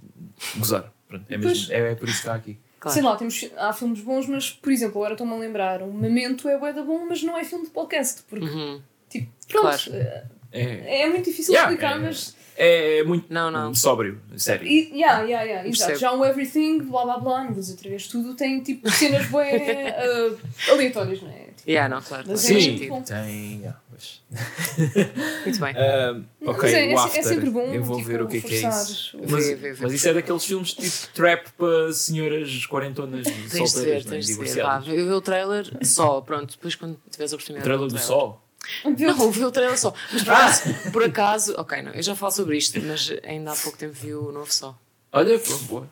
[0.56, 0.92] gozar.
[1.08, 2.58] Pronto, é, mesmo, é, é por isso que está aqui.
[2.78, 2.94] Claro.
[2.94, 6.48] Sei lá, temos, há filmes bons, mas, por exemplo, agora estou-me a lembrar, o Memento
[6.48, 8.80] é bué da bom, mas não é filme de podcast, porque, Uhum.
[9.08, 9.80] tipo, pronto, Claro.
[9.94, 12.34] eh, É, é muito difícil Yeah, explicar, é- mas...
[12.56, 13.72] é muito Não, não.
[13.74, 14.66] sóbrio, sério.
[14.66, 15.90] E, yeah, yeah, yeah, exato.
[15.92, 15.98] Percebo.
[15.98, 19.26] Já o Everything, blá blá blá, não vou dizer outra vez tudo, tem tipo cenas
[19.26, 20.36] bué eh,
[20.70, 21.34] aleatórias, não é?
[21.56, 22.24] Tipo, Yeah, não, claro.
[22.26, 23.58] Mas é Sim, tem.
[23.60, 24.22] yeah, pois.
[25.44, 25.74] Muito bem.
[25.76, 27.24] Ah, Mas ok, é- é o se- é After.
[27.24, 29.16] sempre bom, Eu vou tipo, ver o que é que é isso.
[29.18, 29.82] o- Mas, Vê, vê, vê.
[29.82, 34.12] mas isso é daqueles filmes tipo trap para senhoras quarentonas Tens de ver, solteiras, não
[34.12, 34.14] é?
[34.16, 34.62] tens de ver.
[34.62, 36.52] Vá, eu vi o trailer só, pronto.
[36.54, 37.64] Depois quando tiveres a O oportunidade.
[37.64, 38.42] trailer de do ver o Sol.
[38.84, 39.94] Não, vi o trailer só.
[40.12, 43.56] Mas por acaso, por acaso, ok, não, eu já falo sobre isto, mas ainda há
[43.56, 44.78] pouco tempo vi o novo só.
[45.12, 45.90] Olha, pô, boa.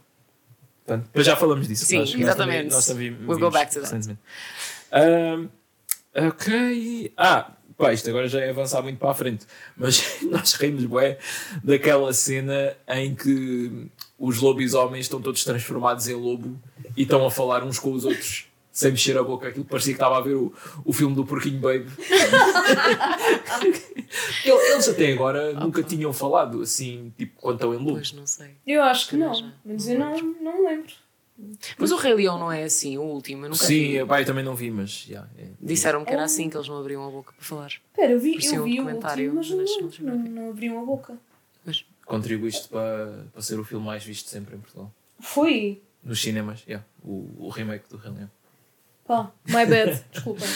[0.87, 1.85] Portanto, depois já falamos disso.
[1.85, 2.71] Sim, nós, exatamente.
[2.71, 4.17] Nós também, nós também We'll go back to that.
[4.93, 5.49] Ahm,
[6.15, 7.13] ok.
[7.17, 9.47] Ah, pá, isto agora já é avançar muito para a frente.
[9.77, 11.19] Mas nós rimos, bué,
[11.65, 13.87] daquela cena em que
[14.19, 16.61] os lobisomens estão todos transformados em lobo
[16.97, 18.45] e estão a falar uns com os outros.
[18.71, 20.53] Sem mexer a boca, aquilo parecia que estava a ver o,
[20.85, 21.91] o filme do Porquinho Baby.
[24.45, 27.93] Ele- Eles até agora nunca tinham falado assim, tipo, quando estão em lobo.
[27.95, 28.53] Pois não sei.
[28.67, 30.93] Eu acho que não, mas eu não, não me lembro.
[31.79, 34.07] Mas o Rei Leão não é assim, o último, eu nunca Sim, vi.
[34.07, 35.07] pá, eu também não vi, mas.
[35.07, 35.47] yeah, é.
[35.61, 37.67] Disseram que era assim que eles não abriam a boca para falar.
[37.69, 39.51] Espera, eu vi, eu um vi o último, mas
[40.01, 41.17] não, não, não abriam a boca.
[41.65, 44.93] Mas, Contribuíste para, para ser o filme mais visto sempre em Portugal.
[45.21, 45.81] Foi?
[46.03, 48.31] Nos cinemas, yeah, o, o remake do Rei Leão.
[49.07, 50.49] Pá, my bad, desculpem.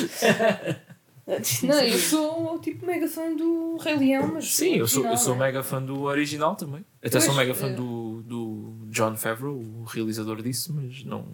[1.63, 4.53] Não, eu sou tipo mega fã do Rei Leão, mas.
[4.53, 5.47] Sim, eu sou, eu sou não é?
[5.47, 6.85] mega fã do original também.
[7.03, 7.73] Até sou Pois, mega fã é.
[7.75, 8.02] do, do
[8.93, 11.27] John Favreau, o realizador disso, mas não,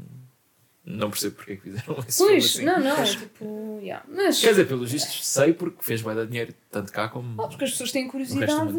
[0.85, 2.65] não percebo porque é que fizeram esse Pois, assim.
[2.65, 3.79] não, não, é tipo.
[3.83, 4.05] Yeah.
[4.09, 4.41] Mas.
[4.41, 7.43] Quer dizer, pelos vistos, sei porque fez bem dar dinheiro, tanto cá como.
[7.43, 8.73] Ah, porque as pessoas têm curiosidade.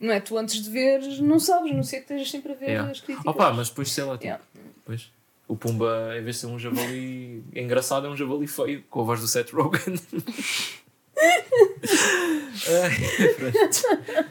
[0.00, 0.20] Não é?
[0.20, 2.90] Tu antes de ver, não sabes, não ser que estejas sempre a ver Yeah.
[2.90, 3.26] as críticas.
[3.26, 4.44] Opa, mas depois sei lá, tipo, Yeah.
[4.76, 5.10] depois,
[5.48, 9.04] o Pumba, em vez de ser um javali engraçado, é um javali feio, com a
[9.04, 10.00] voz do Seth Rogen.
[12.68, 12.90] Ai,
[13.36, 14.28] pronto.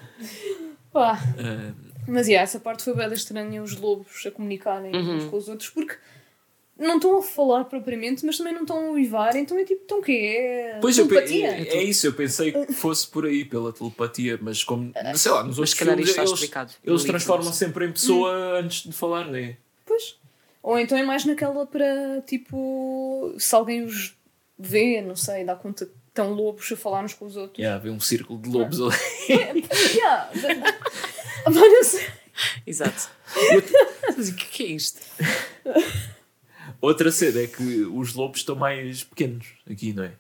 [0.93, 1.19] Pá.
[1.37, 1.73] Ah,
[2.07, 5.15] Mas yeah, essa parte foi bem estranha, os lobos a comunicarem Uhum.
[5.17, 5.95] uns com os outros, porque
[6.79, 9.99] não estão a falar propriamente, mas também não estão a uivar, então é tipo, então
[9.99, 10.71] o quê?
[10.75, 11.47] É Pois eu telepatia?
[11.47, 15.39] é, é isso, eu pensei que fosse por aí, pela telepatia, mas como, sei lá,
[15.43, 16.73] nos Mas outros filmes eles, explicado.
[16.83, 18.55] eles transformam não sempre em pessoa Hum.
[18.63, 19.57] antes de falar, né?
[19.85, 20.15] Pois.
[20.63, 24.15] Ou então é mais naquela para, tipo, se alguém os
[24.59, 27.57] vê, não sei, dá conta que estão lobos a falar uns com os outros.
[27.59, 28.95] Yeah, vê um círculo de lobos ali.
[29.95, 30.29] Yeah.
[32.65, 33.09] Exato.
[34.17, 34.99] Mas o que que é isto?
[36.79, 40.11] Outra cena é que os lobos estão mais pequenos aqui, não é?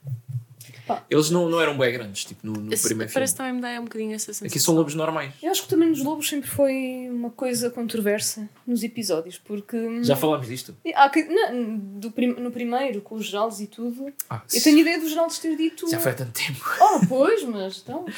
[0.87, 1.05] Pá.
[1.09, 3.49] Eles não, não eram bem grandes, tipo no, no Esse- primeiro Parece filme.
[3.51, 4.47] também me dá um bocadinho essa sensação.
[4.47, 5.33] Aqui são lobos normais.
[5.43, 10.01] Eu acho que também nos lobos sempre foi uma coisa controversa nos episódios, porque.
[10.03, 10.75] Já falámos disto?
[10.95, 14.79] Há que- não, do prim- no primeiro, com os Geraldes e tudo, Ah, eu tenho
[14.79, 15.89] ideia dos Geraldes ter dito.
[15.91, 16.63] já foi há tanto tempo.
[16.79, 18.05] Oh, pois, mas então.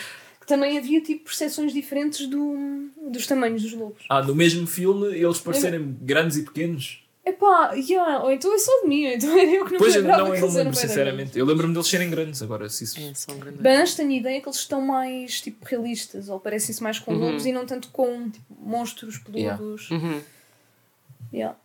[0.49, 4.03] Também havia tipo percepções diferentes do, dos tamanhos dos lobos.
[4.09, 7.03] Ah, no mesmo filme eles parecerem grandes e pequenos.
[7.23, 9.93] Epá, yeah, ou então é só de mim, ou então era eu que não Pois
[9.93, 11.37] me lembrava não, eu não lembro, sinceramente.
[11.37, 12.67] Eu lembro-me deles serem grandes agora.
[12.67, 12.99] Se isso...
[12.99, 13.61] É, são grandes.
[13.61, 17.19] Mas tenho ideia que eles estão mais tipo realistas, ou parecem-se mais com Uhum.
[17.19, 19.91] lobos e não tanto com tipo, monstros peludos.
[19.91, 20.19] Uhum.
[21.31, 21.55] Yeah.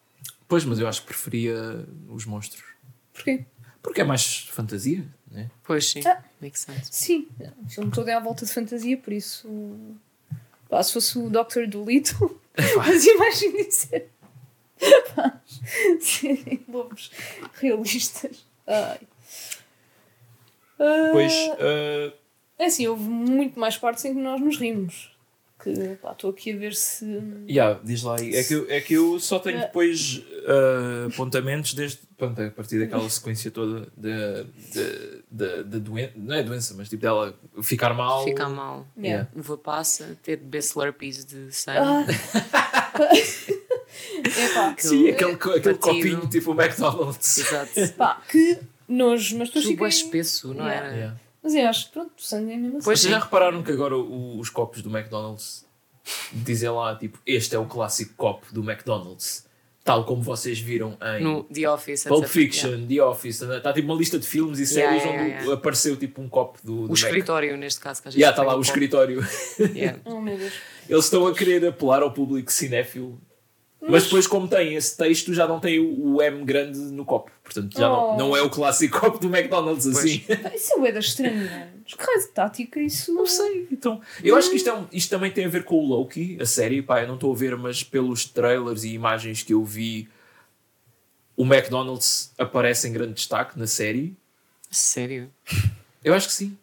[0.46, 2.62] Pois, mas eu acho que preferia os monstros.
[3.14, 3.46] Porquê?
[3.82, 5.02] Porque é mais fantasia,
[5.34, 5.50] né?
[5.64, 6.22] Pois sim, Ah.
[6.40, 6.88] makes sense.
[6.90, 7.28] Sim,
[7.64, 9.48] o filme todo é à volta de fantasia, por isso.
[10.68, 11.66] Pá, se fosse o Dr.
[11.68, 12.40] Dolittle,
[12.82, 14.10] fazia mais sentido ser.
[15.14, 15.40] Pá,
[16.00, 17.10] serem lobos
[17.60, 18.46] realistas.
[18.66, 19.00] Ai.
[20.78, 22.12] Ah, Pois, ah,
[22.58, 25.13] É assim, houve muito mais partes em que nós nos rimos.
[25.70, 27.04] Estou aqui a ver se.
[27.48, 28.34] yeah, diz lá aí.
[28.34, 29.60] É que, eu- é que eu só tenho É.
[29.66, 36.12] depois ah, apontamentos desde pronto, a partir daquela sequência toda da de, de, de, doença,
[36.16, 38.24] não é doença, mas tipo dela ficar mal.
[38.24, 38.86] Fica mal.
[38.98, 39.28] Yeah.
[39.34, 41.78] Uva passa, ter de beber slurpees de sangue.
[41.80, 42.04] Ah.
[44.24, 45.78] Epá, Sim, aquele, co- aquele Batido.
[45.78, 47.38] copinho tipo o McDonald's.
[47.38, 47.92] Exato.
[47.96, 49.86] pá, que nojo, mas Tudo fiquei...
[49.86, 50.86] é espesso, não Yeah.
[50.86, 50.96] era?
[50.96, 51.20] Yeah.
[51.44, 52.84] Mas eu acho que pronto, o sangue é mesmo assim.
[52.86, 55.64] Pois Vocês já repararam que agora o- os copos do McDonald's
[56.32, 59.44] dizem lá tipo este é o clássico copo do McDonald's,
[59.84, 62.32] tal como vocês viram em No The Office, Pulp etc.
[62.32, 62.86] Fiction, Yeah.
[62.88, 65.52] The Office, está tipo uma lista de filmes e Yeah, séries yeah, onde yeah.
[65.54, 66.96] apareceu tipo um copo do, do O Mac.
[66.96, 68.66] escritório, neste caso, que a gente Já está tem lá um o copo.
[68.68, 69.20] escritório.
[69.74, 69.98] Yeah.
[70.06, 70.52] Oh meu Deus.
[70.88, 73.20] Eles estão a querer apelar ao público cinéfilo.
[73.88, 77.30] Mas depois, como tem esse texto, já não tem o o M grande no copo.
[77.42, 78.12] Portanto, já Oh.
[78.16, 79.96] não, não é o clássico copo do McDonald's Pois.
[79.98, 80.24] assim.
[80.54, 81.72] Isso é bué da estranho, mano.
[81.84, 84.00] Que raio de tática isso Não sei, então.
[84.22, 86.46] Eu acho que isto, é um- isto também tem a ver com o Loki, a
[86.46, 86.80] série.
[86.80, 90.08] Pá, eu não estou a ver, mas pelos trailers e imagens que eu vi,
[91.36, 94.16] o McDonald's aparece em grande destaque na série.
[94.70, 95.30] Sério?
[96.02, 96.56] Eu acho que sim.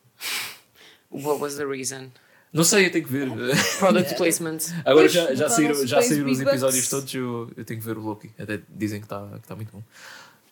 [1.11, 2.09] What was the reason?
[2.53, 3.29] Não sei, eu tenho que ver.
[3.79, 4.57] Product placement.
[4.83, 7.85] Agora Pois, já, já, saíram, já saíram os big episódios todos, eu, eu tenho que
[7.85, 8.29] ver o Loki.
[8.37, 9.81] Até dizem que está que tá muito bom.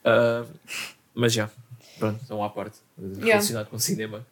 [0.05, 0.45] Ah,
[1.13, 1.49] mas já,
[1.97, 2.77] pronto, não há parte
[3.19, 4.25] relacionado com cinema.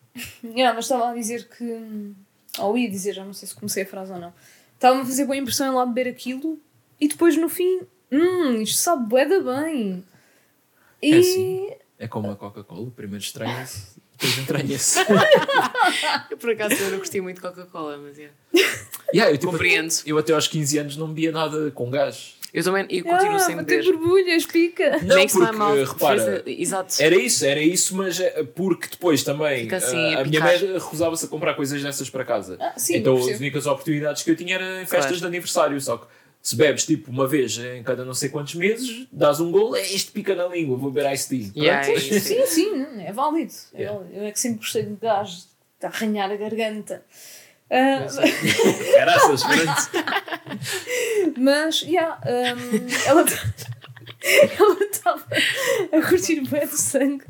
[0.43, 2.13] Yeah, mas estava a dizer que.
[2.59, 4.33] Ou ia dizer, já não sei se comecei a frase ou não.
[4.73, 6.59] Estava-me a fazer boa impressão em lá beber aquilo
[6.99, 10.03] e depois no fim, hum, isto sabe bué da bem.
[11.01, 11.13] E.
[11.13, 11.69] É assim.
[11.99, 14.99] É como a Coca-Cola, primeiro estranha-se, depois entranha-se.
[16.29, 18.35] Eu, por acaso, eu não curti muito Coca-Cola, mas yeah.
[19.13, 19.93] yeah, eu, tipo, Compreendo.
[20.05, 22.35] eu até aos 15 anos não bebia nada com gás.
[22.53, 23.83] Eu também eu continuo ah, sem beber.
[23.83, 24.97] borbulhas, pica.
[25.03, 26.95] Não, Makes porque, mouth repara, Exato.
[26.99, 30.57] Era isso, era isso, mas é porque depois também assim, ah, a a minha mãe
[30.57, 32.57] recusava-se a comprar coisas dessas para casa.
[32.59, 35.19] Ah, sim, então as únicas oportunidades que eu tinha eram em festas Claro.
[35.19, 35.79] de aniversário.
[35.81, 36.07] Só que
[36.47, 39.81] se bebes tipo uma vez em cada não sei quantos meses, dás um gol, é
[39.81, 41.51] isto pica na língua, vou beber ice tea.
[41.53, 42.19] Yeah, é isso.
[42.25, 43.51] Sim, sim, não, é válido.
[43.73, 43.99] É Yeah.
[43.99, 44.17] válido.
[44.17, 47.03] Eu é que sempre gostei de gás, de arranhar a garganta.
[47.69, 51.35] Caraças, pronto.
[51.37, 53.25] mas, yeah, um, ela
[54.57, 55.27] ela estava
[55.91, 57.25] a curtir bem do sangue.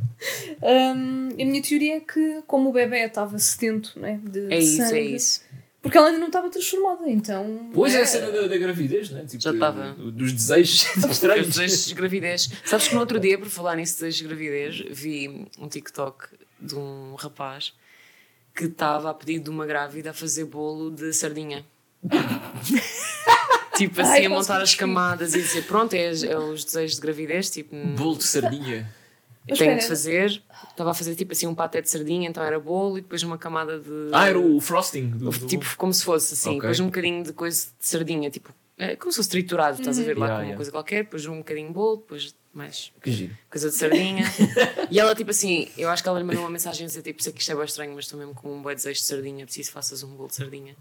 [0.61, 4.57] Um, a minha teoria é que, como o bebê estava sedento né, de, É de
[4.57, 5.41] isso, sangue, é isso.
[5.87, 7.69] Porque ela ainda não estava transformada, então.
[7.73, 9.25] Pois é a cena da, da gravidez, né?
[9.25, 9.93] Tipo, Já estava.
[9.93, 11.47] Dos desejos Os estranhos.
[11.47, 12.49] desejos de gravidez.
[12.65, 16.27] Sabes que no outro dia, por falar nisso de desejos de gravidez, vi um TikTok
[16.59, 17.73] de um rapaz
[18.55, 21.63] que estava a pedido de uma grávida a fazer bolo de sardinha.
[23.77, 27.01] tipo assim, Ai, a montar as camadas e dizer: Pronto, é, é os desejos de
[27.01, 27.49] gravidez.
[27.49, 28.89] Tipo, Bolo de sardinha.
[29.57, 30.41] Tenho de fazer.
[30.77, 33.35] Estava a fazer tipo assim um paté de sardinha, então era bolo e depois uma
[33.35, 33.89] camada de.
[34.13, 35.09] Ah, era o frosting.
[35.09, 36.61] Do, do- Tipo, como se fosse assim, Ok.
[36.61, 40.03] depois um bocadinho de coisa de sardinha, tipo, é como se fosse triturado, estás a
[40.03, 40.55] ver lá Yeah, com uma yeah.
[40.55, 43.35] coisa qualquer, depois um bocadinho de bolo, depois mais Que giro.
[43.49, 44.23] coisa de sardinha.
[44.91, 47.23] e ela, tipo assim, eu acho que ela lhe mandou uma mensagem a dizer, tipo,
[47.23, 49.45] sei que isto é bem estranho, mas estou mesmo com um bom desejo de sardinha,
[49.45, 50.75] preciso que faças um bolo de sardinha.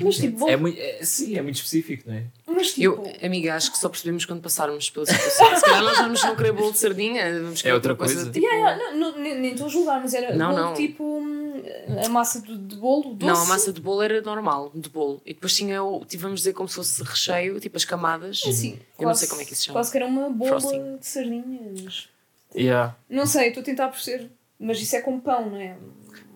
[0.00, 2.24] Mas tipo, bom, É muito, é, sim, é muito específico, não é?
[2.56, 2.82] Mas tipo.
[3.06, 5.54] Eu, amiga, acho que só percebemos quando passarmos pela situação.
[5.56, 8.30] Se calhar nós vamos não querer bolo de sardinha, vamos querer É outra outra coisa.
[8.30, 10.74] Tipo, Yeah, yeah, não, não, nem estou a julgar, mas era Não, bolo não.
[10.74, 11.62] tipo hum,
[12.04, 13.32] a massa de, de bolo doce.
[13.32, 15.20] Não, a massa de bolo era normal, de bolo.
[15.24, 18.42] E depois tinha, o, tipo, vamos dizer, como se fosse recheio, tipo as camadas.
[18.46, 19.78] Assim, eu não quase- sei como é que isso se chama.
[19.78, 20.96] Quase que era uma bola Frosting.
[20.96, 22.08] de sardinhas.
[22.54, 22.96] Yeah.
[23.08, 24.30] Não sei, estou a tentar perceber.
[24.58, 25.76] Mas isso é com pão, não é?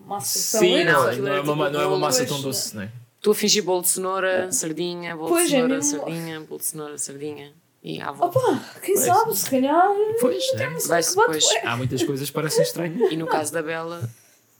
[0.05, 0.59] Massa de pão.
[0.59, 0.83] Sim, é?
[0.91, 2.91] não, aquilo não, é uma, tipo não é uma massa tão doce, não é?
[3.21, 5.99] Estou a fingir bolo de cenoura, sardinha, bolo Pois, de é cenoura, mesmo.
[5.99, 7.53] sardinha, bolo de cenoura, sardinha.
[7.83, 8.39] E à volta.
[8.39, 9.05] Opa, quem Pois.
[9.05, 9.87] sabe, se calhar.
[10.19, 10.69] Pois, né?
[10.87, 11.45] Vai-se que bate depois.
[11.63, 13.11] Há muitas coisas que parecem estranhas.
[13.11, 14.09] E no caso da Bela,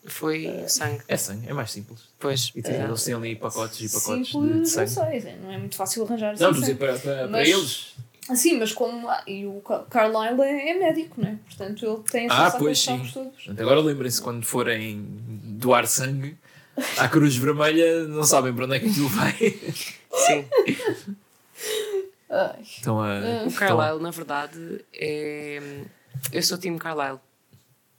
[0.06, 1.02] foi sangue.
[1.08, 2.02] É sangue, é mais simples.
[2.20, 2.90] Pois, E tem, exato.
[2.92, 5.22] eles têm ali pacotes e pacotes de, Simples, de não sangue.
[5.22, 6.78] sei, não é muito fácil arranjar Não, assim mas é sangue.
[6.80, 7.96] para, para, para Mas- eles.
[8.30, 9.10] Ah, Sim, mas como.
[9.10, 11.36] ah, E o Ca- Carlyle é, é médico, não é?
[11.48, 13.14] Portanto, ele tem Ah, acesso pois, àqueles sim.
[13.46, 13.60] todos.
[13.60, 15.04] Agora lembrem-se quando forem
[15.58, 16.38] doar sangue
[16.98, 19.34] à Cruz Vermelha, não sabem para onde é que aquilo vai.
[20.14, 20.46] Sim.
[22.30, 22.62] Ai.
[22.62, 23.10] Estão a.
[23.10, 23.48] Ah.
[23.48, 25.62] O Carlyle, na verdade, é.
[26.32, 27.20] Eu sou time Carlyle,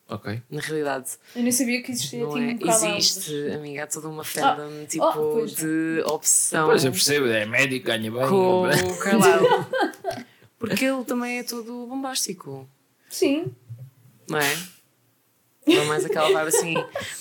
[0.08, 0.42] Ok.
[0.50, 1.10] na realidade.
[1.34, 2.52] Eu nem sabia que existia Não tipo é?
[2.52, 2.98] um Carlyle.
[2.98, 7.86] Existe, amiga, há toda uma fandom tipo oh, de obsessão Pois eu percebo, é médico,
[7.86, 8.28] ganha bem.
[8.28, 10.26] com o Carlyle.
[10.58, 12.68] Porque ele também é todo bombástico.
[13.10, 13.52] Sim.
[14.28, 14.58] não é?
[15.66, 16.74] Não mais aquela vibe assim,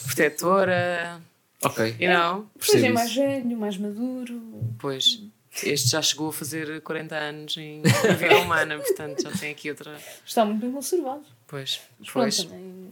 [0.06, 1.22] protetora,
[1.64, 1.96] Ok.
[2.00, 2.48] you know?
[2.58, 3.20] Pois é Percebo mais isso.
[3.20, 4.42] velho, mais maduro.
[4.80, 5.22] Pois,
[5.64, 7.82] este já chegou a fazer 40 anos em
[8.18, 9.96] vida humana, portanto já tem aqui outra.
[10.26, 11.24] Está muito bem conservado.
[11.48, 11.82] Pois,
[12.14, 12.44] pois.
[12.44, 12.90] pronto, também.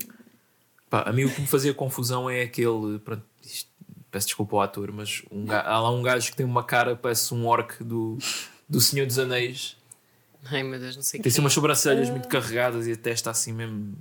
[0.89, 2.99] Pá, a mim o que me fazia confusão é aquele.
[2.99, 3.69] Pronto, isto-
[4.11, 6.95] peço desculpa ao ator, mas um ga- há lá um gajo que tem uma cara,
[6.95, 8.17] parece um orc do,
[8.67, 9.77] do Senhor dos Anéis.
[10.45, 11.29] Ai meu Deus, não sei o Tem que.
[11.29, 12.11] assim umas sobrancelhas Ah.
[12.11, 13.95] muito carregadas e a testa assim mesmo.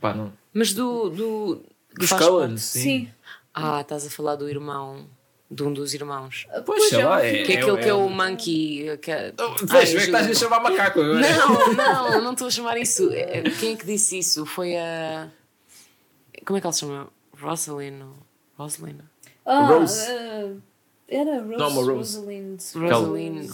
[0.00, 0.32] Pá, não.
[0.52, 1.08] Mas do.
[1.10, 1.62] do
[1.96, 2.80] Dos Cullen, sim.
[2.82, 3.08] Sim.
[3.54, 5.06] Ah, estás a falar do irmão,
[5.50, 6.46] de um dos irmãos.
[6.66, 8.98] Pois, sei é lá, é- Que é aquele que é o Monkey.
[8.98, 9.32] Que é...
[9.38, 11.20] Oh, Ai, é que estás a chamar macaco agora.
[11.20, 13.08] Não, não, não estou a chamar isso.
[13.12, 14.44] É- Quem é que disse isso?
[14.44, 15.28] Foi a.
[16.44, 17.08] Como é que ela se chama?
[17.40, 18.02] Rosalind?
[18.58, 19.00] Rosalind?
[19.46, 20.04] Ah, Rose.
[20.08, 20.52] ah,
[21.06, 21.56] era Rose.
[21.56, 21.90] Não, Rose.
[21.92, 22.60] Rosalind.
[22.74, 23.50] Rosalind.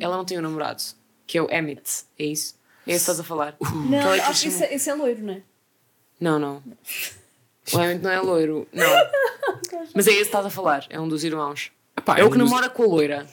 [0.00, 0.82] Ela não tem um namorado.
[1.26, 2.04] Que é o Emmett.
[2.18, 2.54] É isso?
[2.86, 3.56] É isso que estás a falar?
[3.60, 5.42] Não, Qual é que acho que esse é, esse é loiro, não é?
[6.20, 6.62] Não, não.
[7.70, 8.66] O Emmett não é loiro.
[8.72, 8.84] Não.
[9.94, 10.84] Mas é esse que estás a falar.
[10.90, 11.70] É um dos irmãos.
[12.04, 13.26] Pá, É o um que dos- namora com a loira.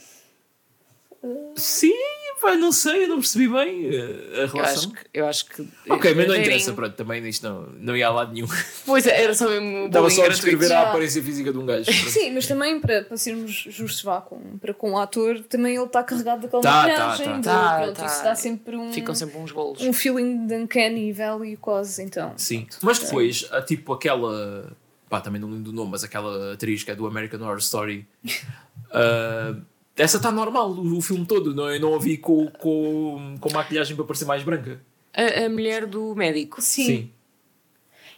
[1.55, 1.91] Sim,
[2.39, 4.91] pá, não sei, eu não percebi bem uh, a Eu acho relação.
[4.91, 4.99] que.
[5.11, 8.31] Eu acho que Ok, mas não interessa, pronto, também isto não, não ia a lado
[8.33, 8.45] nenhum.
[8.85, 9.87] Pois é, era só mesmo.
[9.87, 11.85] Estava só a descrever a aparência física de um gajo.
[11.85, 12.09] pronto.
[12.11, 15.85] Sim, mas também para, para sermos justos vá com, para com o ator, também ele
[15.85, 17.25] está carregado daquela Tá, maquilhagem.
[17.25, 17.77] tá, de- tá.
[17.81, 18.23] pronto, Tá, Isso tá.
[18.23, 19.81] dá sempre um, Ficam sempre uns bolos.
[19.81, 22.33] um feeling de uncanny valley quase, então.
[22.37, 22.67] Sim.
[22.83, 24.71] Mas depois, há tipo aquela.
[25.09, 28.07] Pá, também não lembro do nome, mas aquela atriz que é do American Horror Story.
[28.91, 29.55] ah,
[29.95, 33.53] essa está normal o, o filme todo, não, eu não a vi com, com, com
[33.53, 34.81] maquilhagem para parecer mais branca.
[35.13, 36.61] A, a mulher do médico.
[36.61, 37.11] Sim.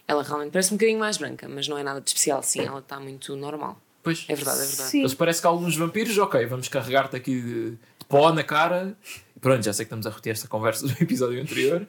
[0.06, 2.42] Ela realmente parece um bocadinho mais branca, mas não é nada de especial.
[2.42, 3.80] Sim, ela está muito normal.
[4.02, 4.24] Pois.
[4.26, 4.88] É verdade, é verdade.
[4.88, 5.00] Sim.
[5.00, 8.96] Eles parecem que alguns vampiros, ok, vamos carregar-te aqui de, de pó na cara.
[9.40, 11.86] Pronto, já sei que estamos a repetir esta conversa do episódio anterior.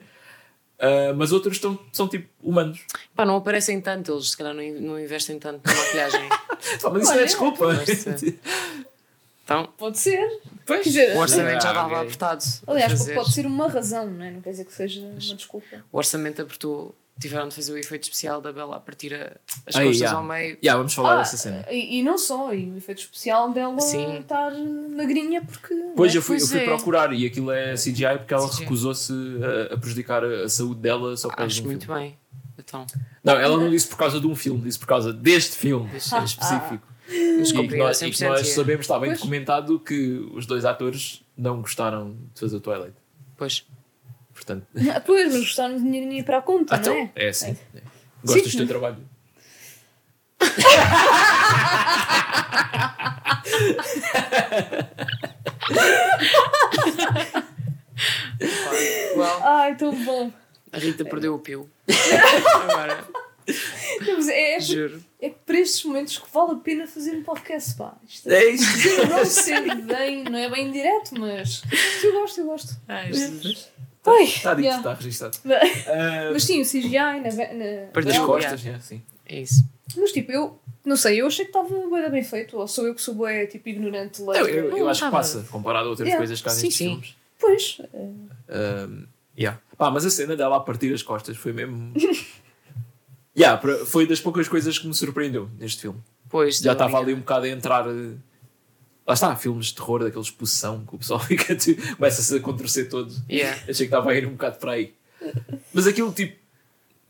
[0.80, 2.80] Ah, mas outros estão, são tipo humanos.
[3.14, 6.28] Pá, não aparecem tanto, eles se calhar não, não investem tanto na maquilhagem.
[6.80, 7.58] Pá, mas isso não é Olha, desculpa.
[7.74, 8.38] pode ser.
[9.44, 10.40] Então, Pode ser.
[10.64, 10.84] Pois.
[10.84, 12.02] Dizer, o orçamento já Ah, estava ok.
[12.02, 12.44] apertado.
[12.68, 14.30] Aliás, pode ser uma razão, não é?
[14.30, 15.84] Não quer dizer que seja uma desculpa.
[15.90, 19.36] O orçamento apertou, tiveram de fazer o efeito especial da Bela a partir a-
[19.66, 20.16] as Aí, costas já.
[20.16, 20.56] ao meio.
[20.62, 21.66] Já, vamos falar Ah, dessa cena.
[21.70, 24.18] E, e não só, e o efeito especial dela Sim.
[24.20, 24.52] estar
[24.96, 25.74] magrinha porque.
[25.96, 26.64] Pois não eu fui, eu fui é.
[26.64, 29.12] procurar e aquilo é CGI porque ela recusou-se
[29.70, 32.00] a, a prejudicar a, a saúde dela só por causa Acho de um muito filme.
[32.00, 32.18] bem.
[32.58, 32.86] Então,
[33.24, 36.14] Não, ela não disse por causa de um filme, disse por causa deste filme Deste-
[36.14, 36.86] em específico.
[37.38, 38.44] mas e que nós, e que nós 100%.
[38.54, 39.18] sabemos, está bem Pois.
[39.18, 42.92] documentado, que os dois atores não gostaram de fazer o Twilight.
[43.36, 43.66] Pois,
[44.40, 47.12] Portanto, Ah, Pois, mas gostaram de dinheirinho para a conta, então, não é?
[47.14, 47.56] é assim.
[47.74, 47.80] É.
[48.24, 48.58] Gostas Sim.
[48.58, 48.96] do teu trabalho?
[59.16, 60.32] Well, Ai, tão bom.
[60.72, 61.68] a Rita perdeu o pio.
[62.62, 63.04] Agora,
[64.16, 65.04] Mas é, é, juro.
[65.20, 67.94] é para estes momentos que vale a pena fazer um podcast, pá.
[68.08, 68.56] Isto É.
[68.56, 71.62] Sim, não sendo bem, não é bem direto, mas
[72.02, 72.76] eu gosto, eu gosto.
[72.88, 73.68] Ai, Jesus.
[74.22, 74.78] Está dito, yeah.
[74.78, 75.38] está registado.
[75.44, 79.02] Mas Ah, sim, o CGI na, na Perdeu das costas, é, sim.
[79.26, 79.64] É isso.
[79.96, 82.94] Mas tipo, eu não sei, eu achei que estava bem, bem feito, ou sou eu
[82.94, 84.78] que sou bué, tipo ignorante Eu, eu, leiga.
[84.78, 86.18] eu acho que passa, comparado a outras Yeah.
[86.18, 86.84] coisas que há Sim, nestes sim.
[86.88, 87.16] filmes.
[87.38, 87.80] Pois,
[88.48, 89.06] Um,
[89.38, 89.60] yeah.
[89.78, 91.92] Pá, mas a cena dela a partir as costas foi mesmo.
[93.36, 96.00] yeah, foi das poucas coisas que me surpreendeu neste filme.
[96.28, 97.84] Pois, Já estava ali um bocado a entrar.
[99.10, 102.38] Lá está, filmes de terror, daqueles de possessão, que o pessoal fica, tipo, começa-se a
[102.40, 103.12] contorcer todo.
[103.28, 103.56] Yeah.
[103.62, 104.94] Achei que estava a ir um bocado para aí.
[105.74, 106.36] Mas aquilo, tipo,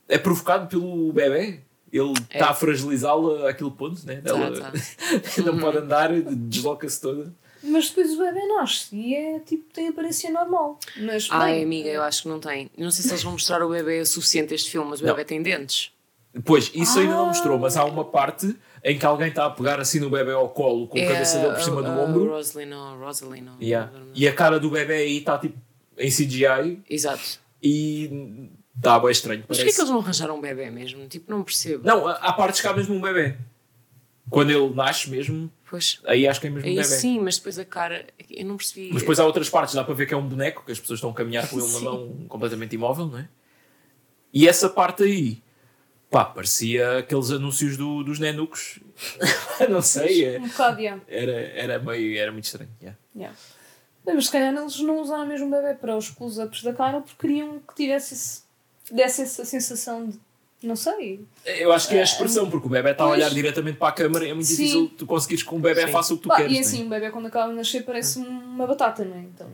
[0.08, 1.60] é provocado pelo bebê.
[1.92, 2.34] Ele É.
[2.34, 4.22] está a fragilizá-la àquele ponto, né?
[4.24, 4.72] Ela Tá, tá.
[5.44, 7.34] não pode andar, desloca-se toda.
[7.62, 10.78] mas depois o bebê nasce e é tipo, tem aparência normal.
[10.96, 12.70] Mas, Ai, bem, amiga, eu acho que não tem.
[12.78, 15.04] Eu não sei se eles vão mostrar o bebê o suficiente este filme, mas o
[15.04, 15.12] Não.
[15.14, 15.90] bebê tem dentes.
[16.46, 17.26] Pois, isso ainda não Ah.
[17.26, 20.48] mostrou, mas há uma parte em que alguém está a pegar assim no bebê ao
[20.48, 22.30] colo, com a cabeça dele por cima do ombro.
[22.30, 23.48] Rosaline, ou Rosaline.
[23.50, 23.92] ou- Yeah.
[24.14, 25.58] E a cara do bebê aí está tipo
[25.98, 27.38] em CGI Exato.
[27.62, 29.44] e está bem estranho.
[29.48, 31.06] Mas porquê que eles não arranjaram um bebê mesmo?
[31.08, 31.86] Tipo, não percebo.
[31.86, 33.36] Não, há partes que há mesmo um bebê.
[34.30, 36.84] Quando ele nasce mesmo, Pois, aí acho que é mesmo é um bebê.
[36.88, 38.06] sim, mas depois a cara.
[38.30, 38.90] Eu não percebi.
[38.92, 40.98] Mas depois há outras partes, dá para ver que é um boneco, que as pessoas
[40.98, 43.28] estão a caminhar com ele na mão completamente imóvel, não é?
[44.32, 45.42] E essa parte aí,
[46.10, 48.80] pá, parecia aqueles anúncios do, dos nenucos.
[49.68, 51.02] não sei, é- um bocado, yeah.
[51.08, 52.70] era, era meio, era muito estranho.
[52.80, 52.98] yeah.
[53.14, 53.36] Yeah.
[54.04, 57.00] Bem, Mas se calhar eles não usaram mesmo o bebê para os close-ups da cara
[57.00, 58.42] porque queriam que tivesse esse,
[58.90, 60.18] desse essa sensação de.
[60.62, 61.24] Não sei.
[61.46, 63.92] Eu acho que é a expressão, porque o bebê está a olhar diretamente para a
[63.92, 64.56] câmara e é muito Sim.
[64.56, 65.92] difícil tu conseguires que um bebê Sim.
[65.92, 66.52] faça o que tu Pá, queres.
[66.54, 69.20] e assim, o bebê quando acaba de nascer parece uma batata, não é?
[69.20, 69.48] Então,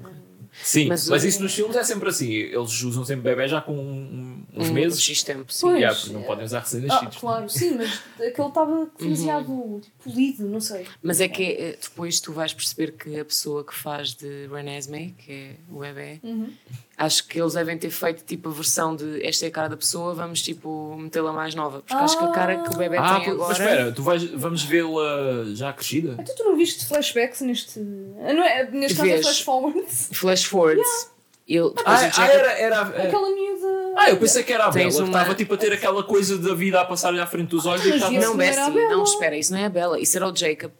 [0.62, 2.32] Sim, mas, Mas isso nos filmes é sempre assim.
[2.32, 4.25] Eles usam sempre bebê já com um-
[4.56, 5.02] uns um meses.
[5.02, 5.60] X tempo, sim.
[5.66, 5.76] Pois.
[5.76, 6.24] Yeah, porque não é.
[6.24, 7.16] podem usar ah, recém-nascidos.
[7.18, 10.86] claro, sim, mas aquele estava demasiado tipo, polido, não sei.
[11.02, 15.14] Mas é que eh, depois tu vais perceber que a pessoa que faz de Renesmee,
[15.18, 16.50] que é o bebê, Uhum.
[16.96, 19.76] acho que eles devem ter feito tipo a versão de esta é a cara da
[19.76, 21.80] pessoa, vamos tipo metê-la mais nova.
[21.80, 23.48] Porque acho que a cara que o bebê Ah, tem agora.
[23.48, 26.16] mas espera, tu vais, vamos vê-la já crescida?
[26.18, 27.80] Então tu não viste flashbacks neste.
[28.20, 30.08] Ah, Não é, neste caso é flash forwards?
[30.12, 31.10] Flash forwards.
[31.48, 33.66] Ele, depois Ah, ah, era, era, era- Aquela miúda.
[33.96, 36.02] Ah, eu pensei que era a Bela, Tens que uma- estava tipo a ter aquela
[36.04, 38.12] coisa da vida a passar-lhe à frente dos olhos e que estava...
[38.12, 38.90] Não, era a Bessie, Bella.
[38.96, 40.70] não, espera, isso não é a Bela, isso era o Jacob.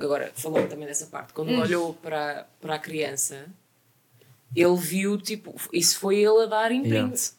[0.00, 3.44] Agora, falando também dessa parte, quando ele olhou para, para a criança,
[4.56, 7.32] ele viu, tipo, isso foi ele a dar imprint.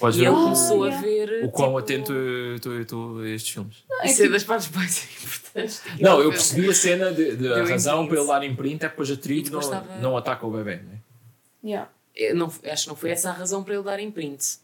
[0.00, 0.98] Podes E ver ele o, começou yeah.
[0.98, 1.44] a ver.
[1.44, 3.76] o quão tipo, atento eu estou- eu estou a estes filmes.
[4.02, 5.82] Isso é das partes mais importantes.
[6.00, 8.08] Não, eu percebi a cena de, de a Deu razão imprint.
[8.08, 10.98] para ele dar imprint é depois a trigo não, estava- não ataca o bebê, né?
[11.62, 11.90] Yeah.
[12.18, 14.58] Eu não, acho que não foi essa a razão para ele dar imprint.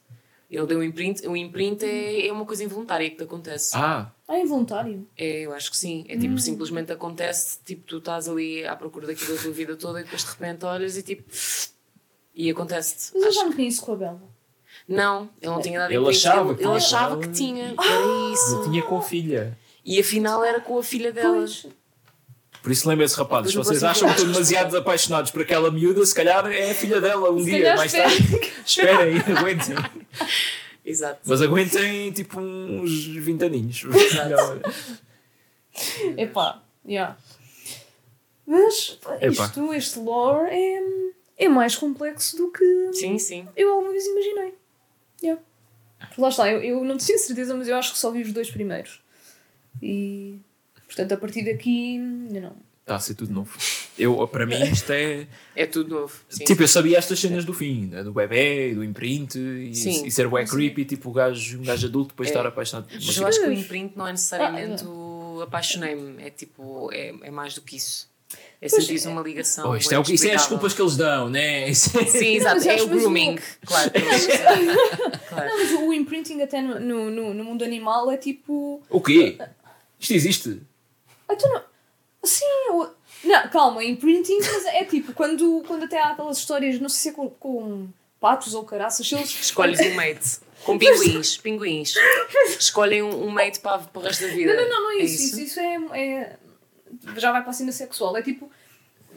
[0.50, 3.70] Ele deu imprint, o imprint é, é uma coisa involuntária que te acontece.
[3.76, 5.06] Ah, Ah, involuntário.
[5.16, 6.04] É, eu acho que sim.
[6.08, 10.00] É tipo, simplesmente acontece, tipo, tu estás ali à procura daquilo da tua vida toda
[10.00, 11.22] e depois de repente olhas e tipo.
[12.34, 13.12] E acontece-te.
[13.14, 14.22] Mas eu Acho- já me conheço com a Bela.
[14.88, 16.16] Não, ele não tinha dado Ele imprint.
[16.26, 16.76] achava ele, que ele tinha.
[16.76, 17.64] achava que tinha.
[17.78, 18.54] Era isso.
[18.56, 19.58] eu tinha com a filha.
[19.84, 21.36] E afinal era com a filha dela.
[21.36, 21.66] Pois.
[22.64, 26.14] Por isso lembrem-se, rapazes, se vocês acham que estão demasiado apaixonados por aquela miúda, se
[26.14, 28.08] calhar é a filha dela um Se dia, mais espera.
[28.08, 28.52] tarde.
[28.64, 29.76] Esperem, aguentem.
[30.82, 31.20] Exato.
[31.26, 33.82] Mas aguentem tipo uns 20 aninhos.
[36.16, 37.18] Epá, yeah.
[38.46, 39.44] Mas Epá.
[39.44, 40.80] isto, este lore é,
[41.44, 43.46] é mais complexo do que Sim, sim.
[43.54, 44.54] eu alguma vez imaginei.
[45.22, 45.42] Yeah.
[46.16, 48.50] Lá está, eu, eu não tenho certeza, mas eu acho que só vi os dois
[48.50, 49.02] primeiros.
[49.82, 50.38] E
[50.86, 52.56] portanto a partir daqui ainda não.
[52.82, 53.50] Está a ser tudo novo.
[53.98, 55.26] Eu, para mim isto é...
[55.56, 56.14] É tudo novo.
[56.28, 56.44] Sim.
[56.44, 58.02] Tipo, eu sabia estas cenas do fim, né?
[58.02, 60.04] do bebê, do imprint e, Sim.
[60.06, 62.32] e ser bué creepy, tipo o gajo, um gajo adulto depois É.
[62.32, 62.86] estar apaixonado.
[62.92, 63.58] Mas Mas, eu acho que o Pois.
[63.60, 66.22] imprint não é necessariamente Ah, o apaixonei-me.
[66.22, 68.06] É tipo, é, é mais do que isso.
[68.60, 69.70] É Pois, sentir uma ligação.
[69.70, 71.68] oh, isto, é, o que- isso é as desculpas que eles dão, né?
[71.70, 72.68] Isso é- Sim, exato.
[72.68, 73.36] É o grooming.
[73.36, 73.90] que- Claro.
[75.28, 75.48] claro.
[75.48, 76.78] Não, mas o imprinting até no,
[77.10, 78.82] no, no mundo animal é tipo.
[78.90, 79.38] O quê?
[80.00, 80.60] Isto existe?
[81.38, 81.62] Tu não.
[82.22, 82.94] Sim, eu...
[83.24, 87.08] não, calma, imprinting mas é tipo quando, quando até há aquelas histórias, não sei se
[87.10, 87.88] é com, com
[88.20, 89.28] patos ou caraças, se eles.
[89.28, 90.38] Escolhes um mate.
[90.64, 91.36] Com pinguins.
[91.36, 91.94] Pinguins.
[92.58, 94.54] Escolhem um, um mate para, para o resto da vida.
[94.54, 95.22] Não, não, não, não é isso.
[95.22, 96.36] Isso, isso é, é-
[97.16, 98.16] Já vai para a cena sexual.
[98.16, 98.50] É tipo.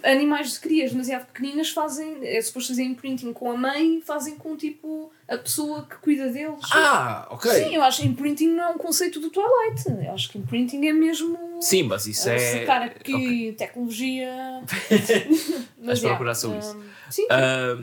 [0.03, 4.55] Animais de crias demasiado pequeninas fazem, é suposto fazer imprinting com a mãe, fazem com
[4.55, 6.59] tipo a pessoa que cuida deles.
[6.71, 7.51] Ah, ok.
[7.51, 9.83] Sim, eu acho que imprinting não é um conceito do Twilight.
[10.05, 11.37] Eu acho que imprinting é mesmo.
[11.61, 12.59] Sim, mas isso é.
[12.59, 13.53] Sacar aqui ok.
[13.53, 14.63] tecnologia.
[15.79, 16.77] Vais yeah, procurar sobre isso.
[16.77, 17.23] um, Sim.
[17.23, 17.77] Está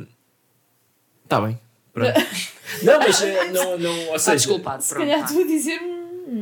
[1.28, 1.60] tá bem.
[1.92, 2.12] Pronto.
[2.82, 5.06] não, mas eh, não, não, ou seja, desculpado, Se pronto.
[5.06, 5.80] calhar estou a dizer.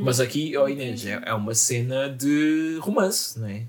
[0.03, 3.65] mas aqui, oh Inês, é, é uma cena de romance, não é?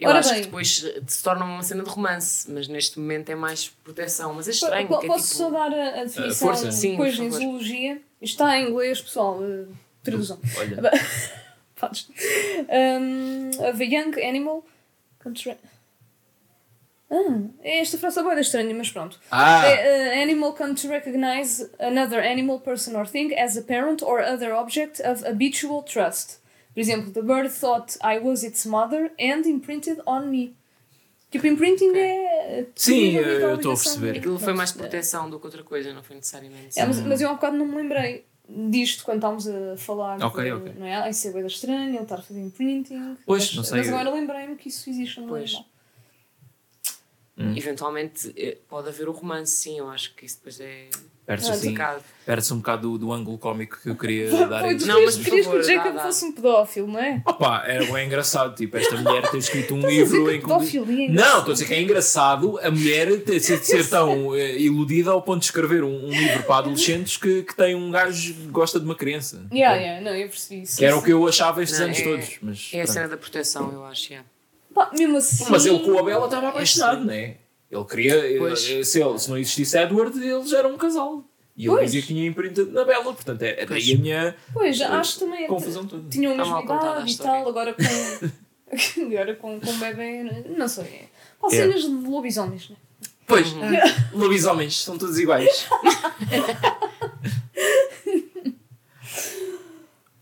[0.00, 0.38] Eu Ora acho bem.
[0.40, 4.32] que depois eh, se torna uma cena de romance, mas neste momento é mais proteção.
[4.34, 5.36] Mas é estranho, po- que é Posso tipo...
[5.38, 6.54] só dar a, a definição.
[6.72, 7.40] Sim, depois em favor.
[7.44, 7.92] zoologia?
[8.22, 9.38] Isto está em inglês, pessoal.
[9.44, 9.64] eh,
[10.02, 10.38] Tradução.
[10.58, 10.90] Olha,
[11.78, 12.08] Podes.
[12.68, 14.64] Um, of a young animal.
[15.22, 15.58] contra-
[17.10, 19.18] Ah, esta frase é boa estranha, mas pronto.
[19.30, 19.66] ah, A-
[20.18, 24.52] a animal come to recognize another animal, person or thing as a parent or other
[24.54, 26.38] object of habitual trust.
[26.72, 30.54] Por exemplo, the bird thought I was its mother and imprinted on me.
[31.30, 32.66] Tipo, imprinting é.
[32.74, 34.18] Sim, eu estou a perceber.
[34.18, 34.88] Aquilo foi mais Pronto.
[34.88, 36.78] proteção do que outra coisa, não foi necessariamente.
[36.78, 40.22] É, mas, mas eu há um bocado não me lembrei disto quando estávamos a falar.
[40.22, 40.72] Ok, de, ok.
[40.76, 41.08] Não é?
[41.08, 43.16] Isso é bem estranho, ele estar a fazer imprinting.
[43.24, 43.78] Pois, mas, não sei.
[43.78, 45.56] Mas agora lembrei-me que isso existe no Pois.
[47.40, 47.58] Animal.
[47.58, 50.88] Eventualmente eh, pode haver o romance, sim, eu acho que isso depois é
[51.26, 52.02] perde-se Ah, assim, complicado.
[52.26, 55.46] perde-se um bocado do, do ângulo cómico que eu queria dar tu Não, mas querias
[55.46, 56.02] que o Jacob dá, dá.
[56.02, 57.22] fosse um pedófilo, não é?
[57.24, 60.46] Opa, era bem engraçado, tipo, esta mulher ter escrito um livro em que...
[60.48, 64.34] pedofilia é Não, estou a dizer que é engraçado a mulher ter ser, ser tão
[64.34, 67.92] eh, iludida ao ponto de escrever um, um livro para adolescentes que, que tem um
[67.92, 69.46] gajo que gosta de uma criança.
[69.52, 70.78] Yeah, yeah, não, eu percebi isso.
[70.78, 72.38] Que era o que eu achava estes Não, anos é- todos.
[72.42, 72.92] Mas, É a pronto.
[72.94, 74.14] cena da proteção, eu acho.
[74.14, 74.20] é.
[74.74, 75.44] Pá, mesmo assim.
[75.50, 77.36] mas ele com a Bela estava apaixonado, não é?
[77.70, 78.38] Ele queria.
[78.38, 78.68] Pois.
[78.68, 81.24] eh, Se, ele, se não existisse Edward, eles eram um casal.
[81.56, 81.84] E ele Pois.
[81.86, 85.18] dizia que tinha imprintado na Bela, portanto é, é daí a minha Pois, acho que
[85.20, 86.08] também é confusão toda.
[86.08, 87.82] tinham a Está mesma mal contada a idade e tal, agora com.
[89.06, 90.22] agora com, com um bebê,
[90.56, 91.08] não sei.
[91.40, 91.50] Pá, É.
[91.50, 92.78] cenas de lobisomens, não é?
[93.26, 93.46] Pois,
[94.14, 95.66] lobisomens são todos iguais.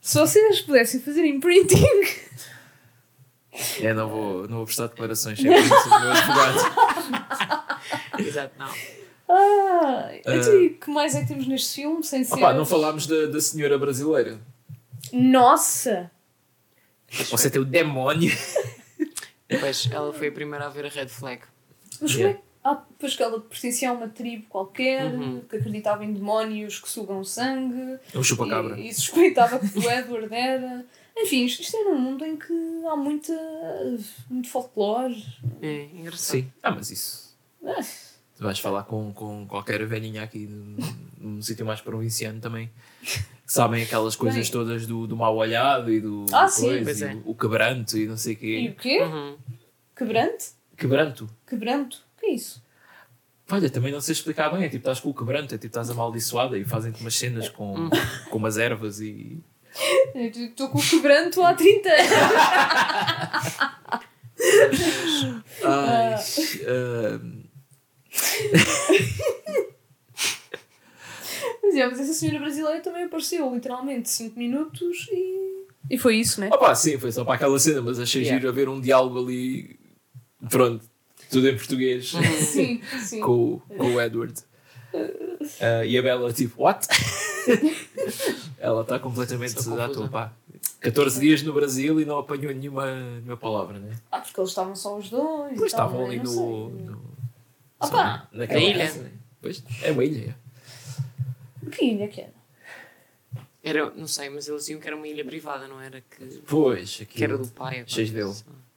[0.01, 1.85] Se vocês pudessem fazer imprinting.
[3.81, 6.59] É, não vou, não vou prestar declarações sempre isso do meu advogado.
[8.19, 8.69] Exato, não.
[9.31, 10.17] Ah, Ah.
[10.37, 12.03] então, e que mais é que temos neste filme?
[12.05, 12.35] Sem ser.
[12.35, 14.39] Opa, não falámos da, da senhora brasileira.
[15.13, 16.11] Nossa!
[17.31, 18.33] Você tem o demónio.
[19.61, 21.41] Pois, ela foi a primeira a ver a red flag.
[22.01, 22.39] Mas como é.
[22.65, 25.41] Ah, depois que ela pertencia a uma tribo qualquer, Uhum.
[25.49, 27.99] que acreditava em demónios que sugam sangue.
[28.13, 28.79] É um chupa-cabra.
[28.79, 30.85] E, e suspeitava que o Edward era.
[31.21, 32.53] Enfim, isto, é num mundo em que
[32.91, 33.33] há muita,
[34.31, 35.23] muito folclore.
[35.61, 36.21] É, engraçado.
[36.41, 36.53] Sim.
[36.63, 37.37] Ah, mas isso.
[37.65, 37.81] Ah,
[38.37, 40.47] Tu vais falar com, com qualquer velhinha aqui
[41.19, 42.71] num, sítio mais provinciano também.
[43.45, 44.53] Sabem aquelas coisas Bem.
[44.53, 46.67] todas do, do mal olhado e do Ah, sim.
[46.67, 47.15] coisa, Pois e é.
[47.15, 48.69] o, o quebranto e não sei o E quê.
[48.71, 49.03] o quê?
[49.03, 49.37] Uhum.
[49.97, 50.47] Quebrante?
[50.77, 51.29] Quebranto?
[51.49, 52.05] Quebranto?
[52.17, 52.63] O que é isso?
[53.51, 54.63] Olha, também não sei explicar bem.
[54.63, 57.91] É tipo, estás com o quebranto, é tipo, estás amaldiçoada e fazem-te umas cenas com,
[58.31, 59.43] com umas ervas e.
[60.15, 62.09] Estou com o quebranto há 30 anos.
[65.65, 66.15] Ai,
[66.67, 67.43] ahm,
[71.63, 75.49] Mas, é, mas essa senhora brasileira também apareceu literalmente 5 minutos e.
[75.91, 76.49] E foi isso, né?
[76.53, 78.39] Opa, sim, foi só para aquela cena, mas achei Yeah.
[78.39, 79.79] giro haver um diálogo ali.
[80.51, 80.85] Pronto,
[81.31, 82.11] tudo em português.
[82.11, 83.21] Sim, sim.
[83.21, 84.35] com, o- com o Edward.
[85.61, 86.87] Ah, e a Bela, tipo, what?
[88.59, 90.33] Ela está completamente à toa, pá.
[90.81, 93.97] 14 dias no Brasil e não apanhou nenhuma, nenhuma palavra, né?
[94.11, 95.57] Ah, porque eles estavam só os dois.
[95.57, 96.07] Pois estavam né?
[96.15, 96.69] ali no.
[96.71, 97.03] no
[97.81, 97.89] Opa!
[97.89, 98.87] só naquela Na ilha.
[98.87, 99.11] casa, né?
[99.41, 100.37] Pois, é uma ilha.
[101.71, 102.33] Que ilha que era?
[103.63, 106.01] Era, não sei, mas eles diziam que era uma ilha privada, não era?
[106.01, 107.49] Que, Pois, que era aquilo.
[107.49, 107.85] do pai.
[107.87, 108.35] Cheios dele.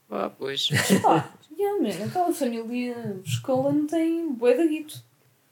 [0.09, 0.69] Ah, pois.
[1.01, 5.01] Pá, yeah, man, aquela família escola não tem bué de guito.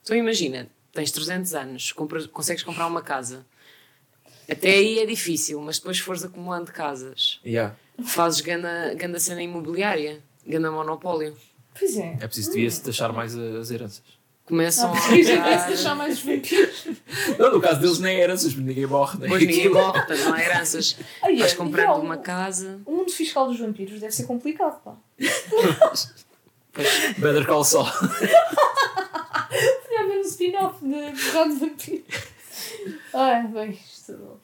[0.04, 3.46] Então imagina, tens 300 anos, compras, consegues comprar uma casa.
[4.50, 7.76] Até aí é difícil, mas depois fores acumulando casas, Yeah.
[8.06, 11.36] fazes ganda, ganda cena imobiliária, ganda monopólio.
[11.78, 12.18] Pois é.
[12.20, 14.02] É preciso, devia-se taxar mais as heranças.
[14.46, 16.88] Começam Ah, a é que comprar- se deixar mais os vampiros.
[17.38, 19.24] Não, no caso deles nem é heranças, porque ninguém morre, né?
[19.26, 20.98] Depois ninguém morre, portanto não há heranças.
[21.22, 22.82] Ai, Vais é, comprando real, uma casa.
[22.84, 24.96] O mundo fiscal dos vampiros deve ser complicado, pá.
[27.20, 27.86] Better Call Saul.
[27.86, 30.90] Podia haver um spin-off de
[31.32, 32.04] Borrado de Vampiro.
[33.14, 34.39] Ai, bem, isto.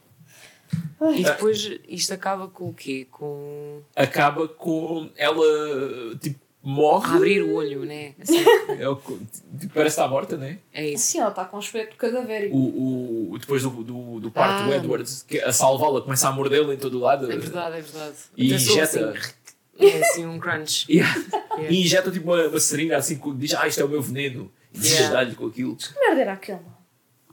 [1.15, 3.07] E depois isto acaba com o quê?
[3.11, 7.15] Com Acaba com ela, tipo, morre.
[7.17, 8.13] abrir o olho, né?
[8.19, 8.43] Assim,
[8.80, 9.17] É o que-
[9.59, 10.57] tipo, parece estar morta, né?
[10.73, 11.05] é isso.
[11.11, 12.55] Sim, ela está com um aspecto cadavérico.
[12.55, 14.69] O, o, depois do, do, do parto, Ah.
[14.69, 17.32] o Edward que a salvá-la começa a mordê-la em todo o lado.
[17.32, 18.15] É verdade, é verdade.
[18.36, 19.09] E Até sou injeta.
[19.11, 19.34] assim,
[19.78, 20.86] É assim um crunch.
[20.91, 21.13] Yeah.
[21.55, 21.71] Yeah.
[21.73, 24.51] E injeta tipo uma, uma seringa assim, com- diz, ah, isto é o meu veneno.
[24.73, 25.15] E diz, Yeah.
[25.15, 25.76] dá-lhe com aquilo.
[25.76, 26.74] Que merda era aquela?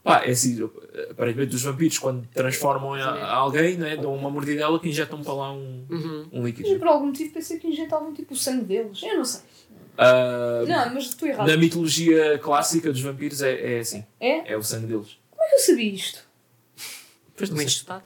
[0.03, 0.59] Pá, é assim,
[1.11, 5.33] aparentemente os vampiros quando transformam em a- alguém, né, dão uma mordidela que injetam para
[5.33, 6.29] lá um, Uhum.
[6.33, 6.79] um Mas líquido.
[6.79, 9.01] por algum motivo pensei que injetavam tipo o sangue deles.
[9.03, 9.43] Eu não sei.
[9.97, 11.47] Ah, Não, mas estou errado.
[11.47, 14.53] na mitologia clássica dos vampiros é, é assim, É?
[14.55, 15.19] é o sangue deles.
[15.31, 16.27] Como é que eu sabia isto?
[17.29, 18.03] Depois de muito estudado.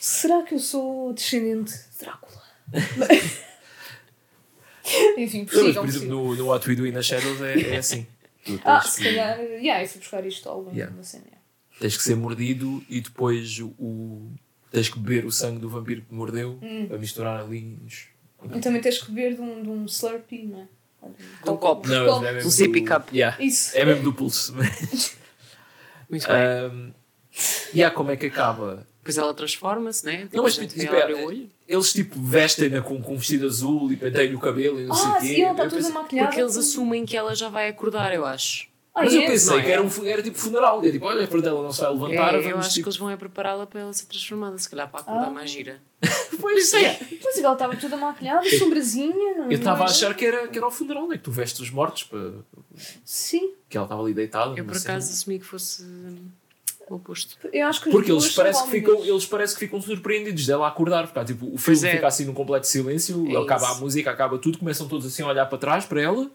[0.00, 2.42] Será que eu sou descendente de Drácula?
[5.18, 8.06] Enfim, mas, por exemplo, no, no What We Do in the Shadows é, é assim.
[8.46, 9.38] Tu Ah, tens, se calhar.
[9.40, 10.94] Yeah, eu fui buscar isto ao longo Yeah.
[10.96, 11.24] da cena.
[11.26, 11.40] yeah.
[11.80, 14.30] tens que ser mordido e depois o,
[14.70, 16.88] tens que beber o sangue do vampiro que mordeu Hum.
[16.94, 17.78] a misturar ali.
[17.84, 18.06] os-
[18.54, 20.68] E também tens que beber de um, de um Slurpee, não é?
[21.44, 21.86] De um copo.
[21.88, 22.24] Não, copo.
[22.24, 23.12] é mesmo Um sippy do- cup.
[23.12, 23.76] Yeah, Isso.
[23.76, 24.54] é mesmo do pulso.
[26.08, 26.36] Muito bem.
[26.72, 26.92] Um,
[27.74, 28.86] yeah, como é que acaba?
[29.06, 30.28] Depois ela transforma-se, né?
[30.32, 31.50] Não, mas Depois tipo, ela abre é- o olho.
[31.68, 35.04] Eles tipo vestem-na com, com um vestido azul e penteiam o cabelo e não sei
[35.08, 35.40] o Ah, quê.
[35.42, 36.28] ela está toda pensei- maquilhada.
[36.28, 38.68] Porque eles com- assumem que ela já vai acordar, eu acho.
[38.94, 39.18] Ah, Mas é?
[39.18, 39.62] eu pensei é?
[39.62, 40.82] que era, um, era tipo funeral.
[40.82, 42.34] É tipo, olha, a dela não se vai levantar.
[42.34, 42.84] É, eu acho tipo...
[42.84, 45.30] que eles vão é prepará-la para ela ser transformada, se calhar para acordar Ah.
[45.30, 45.80] mais gira.
[46.40, 46.94] Pois é.
[47.22, 49.34] Pois ela estava toda maquilhada, sombrazinha.
[49.38, 51.16] Não, Eu estava a não- achar que era, que era o funeral, né?
[51.16, 52.32] Que tu vestes os mortos para...
[53.04, 54.58] Sim, que ela estava ali deitada.
[54.58, 55.82] Eu por acaso assumi que fosse
[56.88, 57.36] o oposto.
[57.52, 61.06] eu acho que Porque eles parece, que ficam, eles parece que ficam surpreendidos dela acordar.
[61.06, 61.92] Porque, tipo, o filme é.
[61.92, 63.74] fica assim num completo silêncio, É acaba isso.
[63.74, 66.30] a música, acaba tudo, começam todos assim a olhar para trás para ela.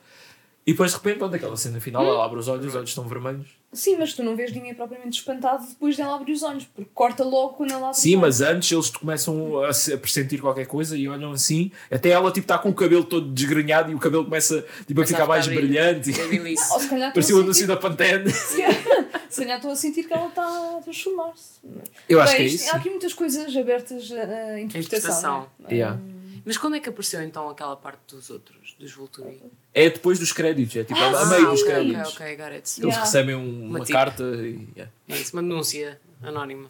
[0.65, 3.07] E depois de repente, onde aquela cena final, ela abre os olhos, os olhos estão
[3.07, 3.47] vermelhos.
[3.73, 7.23] Sim, mas tu não vês ninguém propriamente espantado depois dela abrir os olhos, porque corta
[7.23, 8.39] logo quando ela abre Sim, os olhos.
[8.39, 11.71] mas antes eles começam a, se- a pressentir qualquer coisa e olham assim.
[11.89, 14.93] Até ela tipo está com o cabelo todo desgrenhado e o cabelo começa tipo, a
[15.03, 16.11] Começa ficar mais ficar brilhante.
[16.11, 16.69] Babyliss.
[16.71, 18.29] Ou se calhar Parecia o estou a anúncio sentir, da Pantene.
[19.29, 20.43] se calhar estou a sentir que ela está
[20.77, 21.59] a transformar-se.
[22.07, 22.75] Eu acho Bem, que é isto- isso.
[22.75, 24.67] Há aqui muitas coisas abertas à interpretação.
[24.81, 25.47] Interpretação.
[25.59, 25.73] não é?
[25.73, 25.99] Yeah.
[26.43, 29.41] Mas quando é que apareceu então aquela parte dos outros, dos Volturi?
[29.73, 32.13] É depois dos créditos, é tipo a Ah, meio dos créditos.
[32.13, 32.55] Ok, ok, got it.
[32.55, 32.99] Eles Yeah.
[33.03, 34.67] recebem um- uma, Uma carta e.
[34.75, 34.91] yeah.
[35.07, 36.69] É isso, uma denúncia anónima.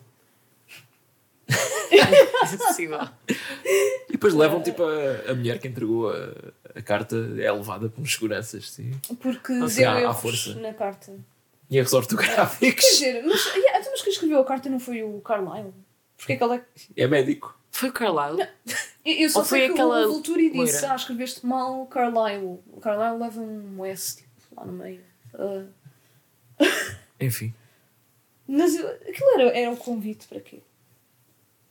[1.92, 3.00] é possível.
[4.08, 6.34] E depois levam tipo a, a mulher que entregou a,
[6.76, 8.92] a carta é levada por uns seguranças sim.
[9.20, 10.54] Porque Assim, deu à- à força.
[10.56, 11.14] na carta.
[11.70, 12.86] e erros ortográficos.
[12.86, 15.74] Quer dizer, mas, yeah, então, mas quem escreveu a carta não foi o Carlyle?
[16.18, 16.62] Porque é que ela é
[16.96, 17.58] É médico.
[17.82, 18.48] Foi o Carlyle?
[19.04, 20.92] Eu eu só Ou foi sei que aquela o Vulturi disse: loira?
[20.94, 22.60] Ah, escreveste mal Carlyle.
[22.72, 25.02] O Carlyle leva um S tipo, lá no meio.
[25.34, 25.66] Ah,
[27.20, 27.52] Enfim.
[28.48, 30.62] mas aquilo era, era o convite para quê?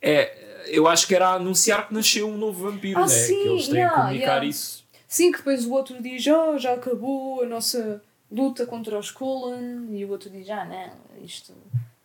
[0.01, 3.07] É, eu acho que era a anunciar que nasceu um novo vampiro, Ah, né?
[3.07, 4.45] sim, que eles têm yeah, que comunicar yeah.
[4.45, 4.85] isso.
[5.07, 9.87] Sim, que depois o outro diz: Ah, já acabou a nossa luta contra os Cullen.
[9.97, 11.53] E o outro diz: Ah, não, isto.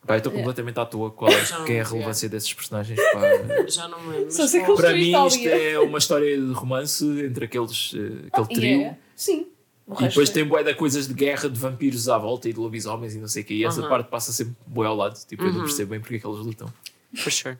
[0.07, 0.37] Pá, eu estou Yeah.
[0.47, 2.97] completamente à toa qual é, quem é a relevância desses personagens.
[3.11, 3.19] Pá.
[3.67, 4.31] Já não lembro.
[4.31, 5.47] Só sei que eles- Para mim, isto ali.
[5.49, 8.81] é uma história de romance entre aqueles, eh, aquele Ah, trio.
[8.81, 8.97] é?
[9.15, 9.47] Sim.
[9.85, 12.53] O E depois é- tem bué de coisas de guerra de vampiros à volta e
[12.53, 13.53] de lobisomens e não sei o que.
[13.53, 13.89] E essa Uhum.
[13.89, 15.17] parte passa sempre bué ao lado.
[15.25, 15.63] Tipo, eu não Uhum.
[15.65, 16.67] percebo bem porque é que eles lutam.
[17.15, 17.57] For sure.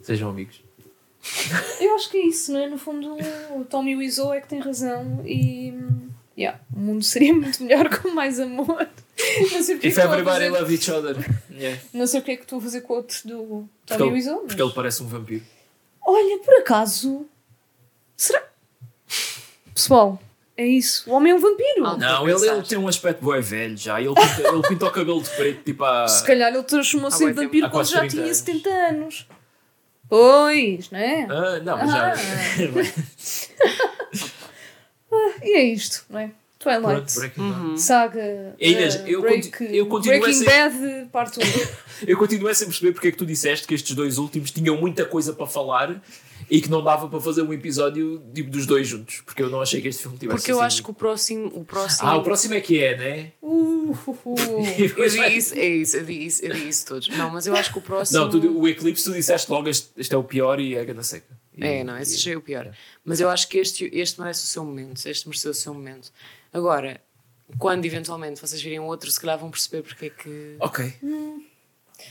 [0.00, 0.62] Sejam amigos.
[1.80, 2.68] Eu acho que é isso, não é?
[2.68, 3.16] No fundo,
[3.56, 5.70] o Tommy Wiseau é que tem razão e.
[5.72, 8.88] hum, Yeah, o mundo seria muito melhor com mais amor.
[9.52, 11.16] Não sei porque é If everybody fazer- love each other.
[11.50, 11.80] Yeah.
[11.92, 14.36] Não sei porque é que estou a fazer quote do Tommy Wiseau.
[14.42, 15.42] mas- porque ele parece um vampiro.
[16.04, 17.26] Olha, por acaso.
[18.16, 18.42] Será.
[19.74, 20.20] Pessoal,
[20.56, 21.08] é isso.
[21.10, 21.86] O homem é um vampiro.
[21.86, 24.00] Ah, Não, ele, ele tem um aspecto bué velho já.
[24.00, 26.06] Ele pinta, ele pinta o cabelo de preto, tipo a.
[26.08, 28.36] Se calhar ele transformou-se em vampiro quando já 30 tinha anos.
[28.38, 29.26] 70 anos.
[30.08, 31.26] Pois, não é?
[31.30, 32.14] Ah, não, mas já.
[35.42, 36.30] E é isto, não é?
[36.62, 37.40] Twilight.
[37.40, 37.68] Uhum.
[37.70, 37.80] Bad.
[37.80, 38.54] Saga.
[38.60, 41.42] Inês, eh, eu Break- conti- eu continuo Breaking a Bad, parte 1.
[42.06, 45.04] Eu continuo sem perceber porque é que tu disseste que estes dois últimos tinham muita
[45.04, 46.02] coisa para falar
[46.50, 49.22] e que não dava para fazer um episódio tipo, dos dois juntos.
[49.24, 51.46] Porque eu não achei que este filme tivesse Porque eu assim- acho que o próximo.
[51.54, 53.32] O próximo Ah, o próximo é que é, né?
[53.40, 54.36] Uh, uh, uh.
[54.96, 57.08] Eu vi isso, é isso, eu vi isso, eu vi isso todos.
[57.08, 58.18] Não, mas eu acho que o próximo.
[58.18, 60.84] Não, tu, o Eclipse tu disseste logo este, este é o pior e é a
[60.84, 61.26] gana seca.
[61.56, 62.72] E- É, não, esse já é o pior.
[63.04, 65.06] Mas eu acho que este, este merece o seu momento.
[65.06, 66.10] Este mereceu o seu momento.
[66.52, 67.00] Agora,
[67.58, 70.56] quando eventualmente vocês virem outro, se calhar vão perceber porque é que.
[70.60, 70.94] Ok.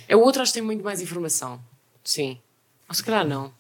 [0.08, 1.62] É o outro, acho que tem muito mais informação.
[2.04, 2.39] Sim.
[2.89, 3.54] Ou se calhar não.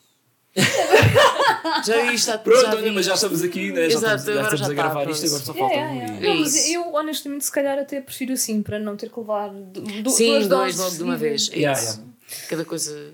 [1.85, 2.91] já vi isto, já Pronto, já olha, vi.
[2.91, 3.89] mas já estamos aqui, né?
[3.89, 5.15] já Exato, estamos, já estamos já a está, gravar pronto.
[5.15, 5.95] isto, agora só falta yeah, um.
[5.95, 6.15] yeah.
[6.19, 6.73] e- Não, mas isso.
[6.73, 10.47] eu honestamente se calhar até prefiro assim, para não ter que levar du- Sim, duas
[10.47, 11.49] dois doses logo de uma vez.
[11.53, 12.05] É Yeah, isso.
[12.49, 13.13] Cada coisa.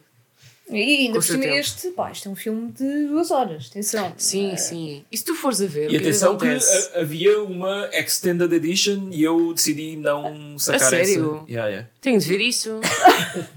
[0.69, 0.75] E
[1.07, 4.13] ainda por cima este, pá, isto é um filme de duas horas, atenção.
[4.17, 5.05] Sim, Eh, sim.
[5.09, 9.07] E se tu fores a ver, E que atenção que a- havia uma Extended Edition
[9.11, 11.35] e eu decidi não sacar sério?
[11.37, 11.45] essa.
[11.51, 11.87] Yeah, yeah.
[12.01, 12.79] Tenho de ver isso.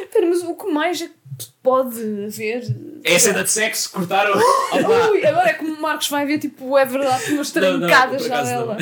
[0.00, 1.14] Espera, mas o que mais é que
[1.62, 2.64] pode haver
[3.04, 4.34] É a cena de sexo, cortaram.
[5.12, 8.24] Ui, agora é como o Marcos vai ver, tipo, é verdade, umas Não, não, trancadas
[8.24, 8.44] já não.
[8.44, 8.76] dela.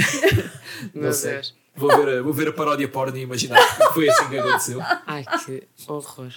[0.95, 1.41] Meu Não sei.
[1.77, 4.81] Vou ver, a- vou ver a paródia porno e imaginar que foi assim que aconteceu.
[5.07, 6.33] Ai, que horror.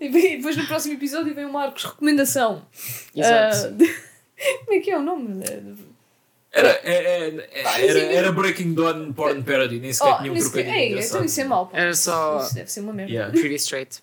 [0.00, 2.66] E depois no próximo episódio vem o Marcos, recomendação.
[3.14, 3.66] Exato.
[3.66, 3.92] Ah, de-
[4.66, 5.44] Como é que é o nome?
[6.54, 7.48] Era, era,
[7.80, 10.88] era, era Breaking Dawn Porn Parody, nem sequer Oh, tinha um nem sequer- trocadilho Ei,
[10.90, 11.14] engraçado.
[11.14, 11.70] então isso é mau.
[11.72, 13.12] Era só Isso deve ser uma merda.
[13.12, 13.32] Yeah.
[13.32, 14.02] pretty straight.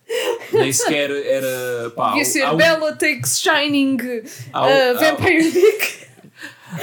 [0.52, 1.90] Nem sequer era.
[1.96, 3.98] Pá, Devia ser um, Bella Takes Shining
[4.54, 6.08] há, um- uh, há- Vampire Dick.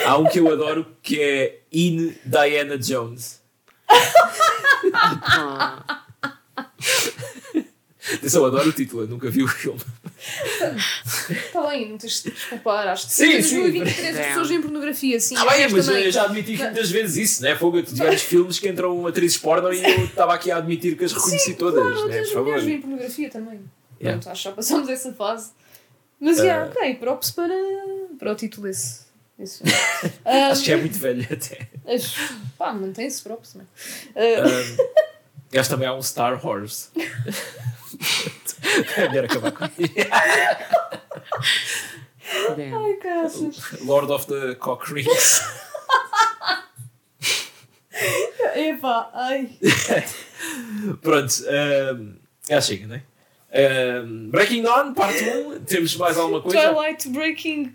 [0.05, 3.43] há um que eu adoro que é In Diana Jones.
[8.09, 9.81] Ah, Atenção, eu adoro o título, eu nunca vi o filme.
[11.29, 12.87] Está bem, não tens de desculpar.
[12.89, 13.61] Acho que Sim, em sim.
[13.61, 15.35] 2023 as pessoas veem pornografia, sim.
[15.37, 16.05] Ah, eu bem, mas também.
[16.05, 17.57] eu já admiti muitas vezes isso, né?
[17.57, 21.05] Fogo, tu tivemos filmes que entram atrizes porno e eu estava aqui a admitir que
[21.05, 22.21] as reconheci todas, Claro, né?
[22.21, 22.45] as Por favor.
[22.47, 23.61] mulheres veem pornografia também.
[24.01, 24.21] Yeah.
[24.21, 25.51] Pronto, acho que já passámos essa fase.
[26.21, 27.55] Mas, yeah, ok, props para,
[28.19, 29.05] para o título filme.
[30.25, 31.69] Ah, Acho que é muito velho até.
[31.87, 32.15] as-
[32.57, 33.67] Pá, mantém-se props, não
[34.17, 34.37] é?
[34.37, 34.87] Ah, Um,
[35.53, 36.91] este também há um Star Wars.
[38.97, 39.65] é melhor acabar com.
[42.49, 43.81] Ai, caraças.
[43.85, 45.43] Lord of the Cock Rings.
[48.55, 49.51] Epá, ai.
[51.03, 51.33] Pronto,
[51.99, 52.15] um,
[52.49, 53.03] já chega, né?
[54.05, 55.61] Um, Breaking Dawn, parte 1.
[55.65, 56.73] Temos mais alguma coisa?
[56.73, 57.75] Twilight Breaking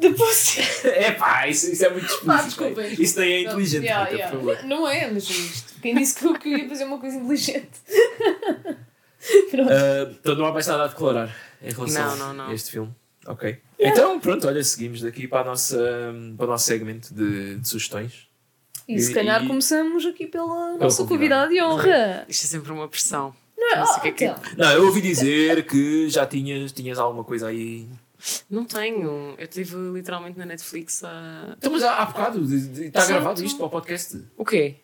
[0.00, 0.60] the Pussy.
[0.88, 2.44] É pá, isso, isso é muito Ah, explícito.
[2.44, 2.94] desculpem.
[2.98, 4.36] isso nem é inteligente, Yeah, Rita, yeah.
[4.36, 4.64] favor.
[4.64, 7.70] Não é, mas isto, quem disse que eu, que eu ia fazer uma coisa inteligente?
[9.52, 12.46] Uh, então não há mais nada a declarar em relação Não, não, não.
[12.48, 12.94] a este filme.
[13.26, 13.58] Ok.
[13.78, 15.76] Então, pronto, olha, seguimos daqui para, a nossa,
[16.36, 18.28] para o nosso segmento de, de sugestões.
[18.88, 21.50] E se e- calhar e- começamos aqui pela nossa convidada.
[21.50, 22.24] de honra.
[22.28, 23.34] Isto é sempre uma pressão.
[23.58, 24.42] Não, Não sei o que é que- então.
[24.56, 27.86] Não, eu ouvi dizer que já tinhas, tinhas alguma coisa aí.
[28.50, 29.34] Não tenho.
[29.38, 31.54] Eu estive literalmente na Netflix a.
[31.58, 34.22] Então, mas há, há bocado, está gravado isto para o podcast.
[34.36, 34.76] O quê?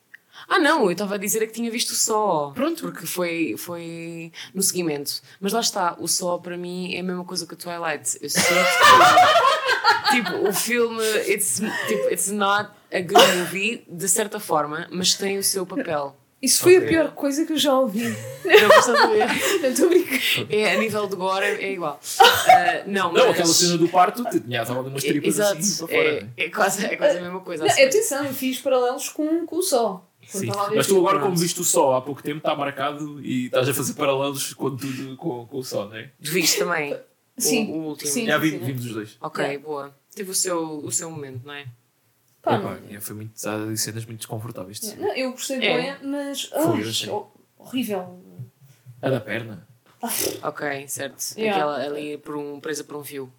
[0.48, 2.52] Ah, não, eu estava a dizer é que tinha visto o Só.
[2.54, 2.82] Pronto.
[2.82, 5.20] Porque foi, foi no seguimento.
[5.40, 8.18] Mas lá está, o Só para mim é a mesma coisa que o Twilight.
[8.20, 8.44] Eu sinto
[10.10, 15.14] que, tipo, o filme, it's, tipo, it's not a good movie, de certa forma, mas
[15.14, 16.16] tem o seu papel.
[16.40, 16.86] Isso foi Ok.
[16.86, 18.04] a pior coisa que eu já ouvi.
[18.44, 19.26] Não gosto de ver.
[19.62, 20.18] Não estou a brincar.
[20.50, 21.98] É, a nível de gore é, igual.
[22.20, 23.30] Ah, não, Não, mas...
[23.30, 26.30] aquela cena do parto, tinha estava umas tripas Exato, assim para fora.
[26.36, 27.64] é, é, quase, é quase a mesma coisa.
[27.64, 27.82] Não, assim.
[27.84, 30.06] atenção, eu fiz paralelos com, com o Sol.
[30.26, 30.50] Sim.
[30.74, 33.74] Mas tu agora, como viste o sol há pouco tempo, está marcado e estás a
[33.74, 36.10] fazer paralelos com tudo com, com o sol, não é?
[36.22, 36.98] Tu viste também?
[37.38, 38.10] Sim, O, o último.
[38.10, 38.26] sim.
[38.26, 39.16] Já vi- vimos os dois.
[39.20, 39.64] Ok, Yeah.
[39.64, 39.96] boa.
[40.14, 41.66] Teve o seu, o seu momento, não é?
[42.42, 42.60] Pá,
[42.90, 44.80] é, foi muito, há cenas muito desconfortáveis.
[44.80, 45.76] de não, eu gostei É.
[45.98, 46.42] bem, mas.
[46.44, 48.20] Foi, ho- horrível.
[49.02, 49.66] A da perna.
[50.42, 51.22] Ok, certo.
[51.36, 51.56] Yeah.
[51.56, 53.30] Aquela ali por um, presa por um fio.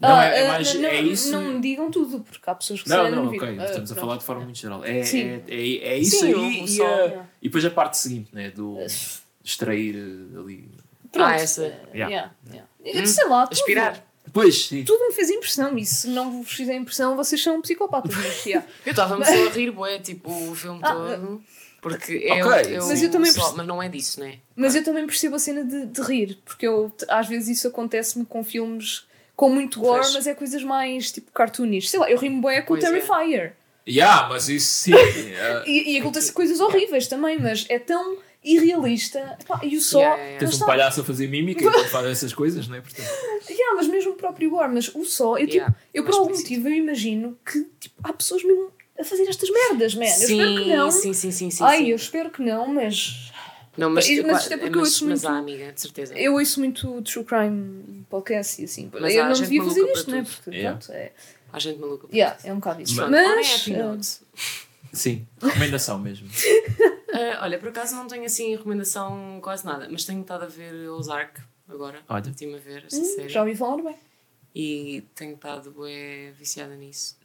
[0.00, 0.74] Não, Ah, é, é ah, mais.
[0.74, 1.32] não, é isso.
[1.32, 3.56] Não me digam tudo, porque há pessoas que Não, não, não ok.
[3.58, 4.84] Ah, Estamos a falar de forma muito geral.
[4.84, 5.22] É, Sim.
[5.22, 6.86] é, é, é isso Sim, aí e, sol.
[6.86, 7.28] a- Yeah.
[7.42, 8.50] e depois a parte seguinte, né?
[8.50, 8.76] Do
[9.44, 10.70] extrair eh, ali.
[11.10, 11.26] Pronto.
[11.26, 11.62] Ah, essa.
[11.94, 12.08] Yeah.
[12.08, 12.68] Yeah, yeah.
[12.84, 14.04] Eu Sei lá, tudo, Aspirar.
[14.32, 14.84] Pois, sim.
[14.84, 15.76] tudo me fez impressão.
[15.78, 18.14] E se não vos fizer impressão, vocês são psicopatas.
[18.14, 18.66] Mas, yeah.
[18.84, 21.42] Eu estava-me só a rir, bué, tipo, o filme Ah, todo.
[21.80, 22.72] Porque é, Ok.
[22.72, 24.38] o- é Mas eu também perce- mas não é disso, né?
[24.54, 28.24] Mas eu também percebo a cena de, de rir, porque eu, às vezes isso acontece-me
[28.26, 29.06] com filmes
[29.38, 31.88] com muito gore, mas é coisas mais tipo cartoonish.
[31.88, 32.80] Sei lá, eu rimo bem com o é.
[32.80, 33.54] Terrifier.
[33.88, 34.92] Yeah, mas isso sim.
[34.98, 39.38] eh, E, e acontecem coisas horríveis também, mas é tão irrealista.
[39.62, 40.00] E o só.
[40.00, 40.46] Yeah, yeah, yeah.
[40.50, 42.80] Tens um palhaço a fazer mímica enquanto faz essas coisas, não é?
[42.80, 43.08] Portanto,
[43.48, 46.68] Yeah, mas mesmo o próprio gore, mas o só, eu, tipo, eu por algum motivo
[46.68, 50.04] eu imagino que tipo, há pessoas mesmo a fazer estas merdas, man.
[50.04, 50.90] Eu espero que não.
[50.90, 51.62] sim, sim, sim, sim.
[51.62, 51.90] Ai, sim.
[51.90, 53.30] eu espero que não, mas
[53.78, 55.80] Não, mas, Mas- mas isto é porque eu mas, ouço mas muito- há, amiga, de
[55.80, 56.18] certeza.
[56.18, 58.90] eu ouço muito true crime podcast e assim.
[58.92, 60.22] Mas eu há não gente devia fazer isto, não é?
[60.24, 60.78] Porque Yeah.
[60.78, 61.12] pronto, é.
[61.52, 62.08] Há gente maluca.
[62.12, 62.96] Yeah, é um bocado isso.
[62.96, 64.08] Mas- Mas, happy eh, note.
[64.92, 66.28] sim, recomendação mesmo.
[67.12, 70.74] Ah, olha, por acaso não tenho assim recomendação quase nada, mas tenho estado a ver
[70.90, 72.00] Ozark agora.
[72.08, 72.28] Olha.
[72.28, 73.28] Estive a ver essa hum, série.
[73.28, 73.94] já ouvi falar bem.
[74.54, 77.16] E tenho estado bué, viciada nisso.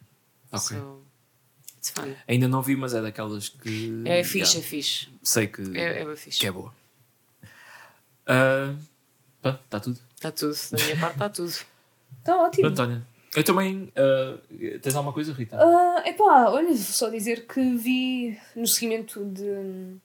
[0.51, 0.77] Ok.
[0.77, 1.01] So,
[1.84, 2.13] it's fun.
[2.27, 4.01] Ainda não vi, mas é daquelas que.
[4.05, 5.09] É fixe, yeah, é fixe.
[5.21, 6.39] sei que, É, é bem fixe.
[6.39, 6.73] que é boa.
[8.25, 8.73] Ah,
[9.41, 9.99] pronto, está tudo.
[10.15, 11.49] Está tudo, da minha parte está tudo.
[12.19, 12.73] Está ótimo.
[12.79, 13.07] Olha.
[13.36, 13.91] Eu também.
[13.97, 14.38] ah,
[14.81, 15.57] tens alguma coisa, Rita?
[15.59, 19.95] Ah, epá, olha, vou só dizer que vi no seguimento de,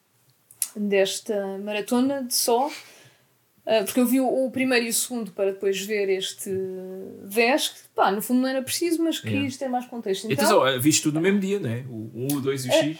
[0.74, 2.72] desta maratona de só, ah,
[3.84, 6.50] porque eu vi o, primeiro e o segundo para depois ver este
[7.24, 9.56] 10, que pá, no fundo não era preciso, mas queria Yeah.
[9.58, 10.24] ter mais contexto.
[10.30, 11.84] Então, atenção, ah, viste tudo no mesmo dia, não é?
[11.88, 12.98] O 1, o 2 e o X.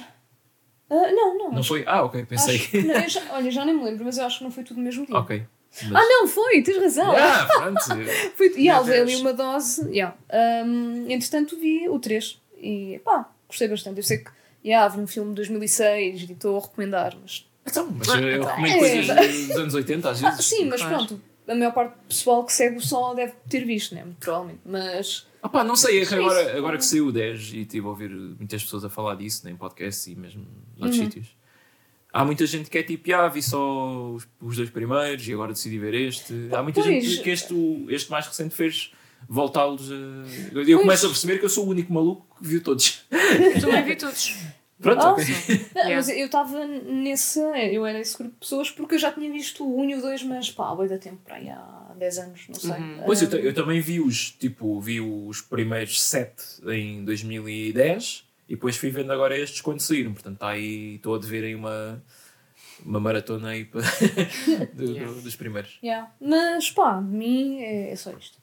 [0.91, 1.53] ah, não, não.
[1.53, 1.85] Não foi?
[1.87, 2.57] Ah, ok, pensei.
[2.57, 4.64] acho que- não, já- olha, já nem me lembro, mas eu acho que não foi
[4.64, 5.16] tudo no mesmo dia.
[5.16, 5.45] ok.
[5.91, 7.12] Mas- Ah, não, foi, tens razão.
[7.16, 7.81] Ah, pronto.
[8.37, 9.83] Foi, e há ali uma dose.
[9.91, 10.16] Yeah.
[10.66, 13.99] Um, entretanto, vi o 3 e pá, gostei bastante.
[13.99, 14.31] Eu sei que
[14.64, 17.47] yeah, havia um filme de 2006 e estou a recomendar, mas.
[17.71, 18.49] Então, mas Ah, eu então.
[18.49, 18.79] recomendo É.
[18.79, 20.45] coisas dos anos 80 às Ah, vezes.
[20.47, 21.21] sim, mas pronto.
[21.47, 24.05] A maior parte do pessoal que segue o só deve ter visto, né?
[24.21, 24.61] Provavelmente.
[24.66, 25.27] Mas.
[25.43, 27.87] Ah pá, não sei, é que Sim, agora, agora que saiu o 10 e estive
[27.87, 30.45] a ouvir muitas pessoas a falar disso, em podcast e mesmo
[30.77, 31.05] noutros Uhum.
[31.07, 31.27] sítios.
[32.12, 35.53] Há muita gente que é tipo, ah, vi só os, os dois primeiros e agora
[35.53, 36.35] decidi ver este.
[36.53, 37.05] Há muita Pois.
[37.05, 37.55] gente que este,
[37.89, 38.93] este mais recente fez
[39.29, 39.95] voltá-los a.
[40.69, 43.05] Eu começo a perceber que eu sou o único maluco que viu todos.
[43.11, 44.35] Eu também vi todos.
[44.81, 45.16] Pronto, Ah,
[45.74, 45.97] Yeah.
[45.97, 47.41] Mas eu estava nesse.
[47.41, 50.01] Eu era esse grupo de pessoas porque eu já tinha visto o 1 e o
[50.01, 52.70] 2, mas pá, há da tempo para aí há 10 anos, não sei.
[52.70, 53.03] Uhum.
[53.05, 58.76] Pois eu, eu também vi os, tipo, vi os primeiros sete em 2010 e depois
[58.76, 60.12] fui vendo agora estes quando saíram.
[60.12, 62.03] Portanto, está aí, estou a dever aí uma,
[62.85, 63.83] uma maratona aí para-
[64.74, 65.20] do- do- Yeah.
[65.20, 65.79] dos primeiros.
[65.83, 66.12] yeah.
[66.20, 68.39] Mas pá, de mim é, é só isto.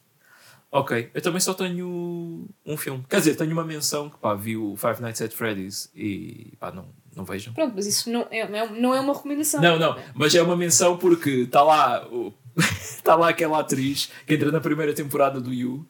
[0.77, 3.03] Ok, eu também só tenho um filme.
[3.09, 6.71] Quer dizer, tenho uma menção que pá, vi o Five Nights at Freddy's e pá,
[6.71, 7.53] não, não vejam.
[7.53, 9.61] Pronto, mas isso não é, não é, não é uma recomendação.
[9.61, 14.33] Não, não, mas é uma menção porque está lá, o- está lá aquela atriz que
[14.33, 15.85] entra na primeira temporada do You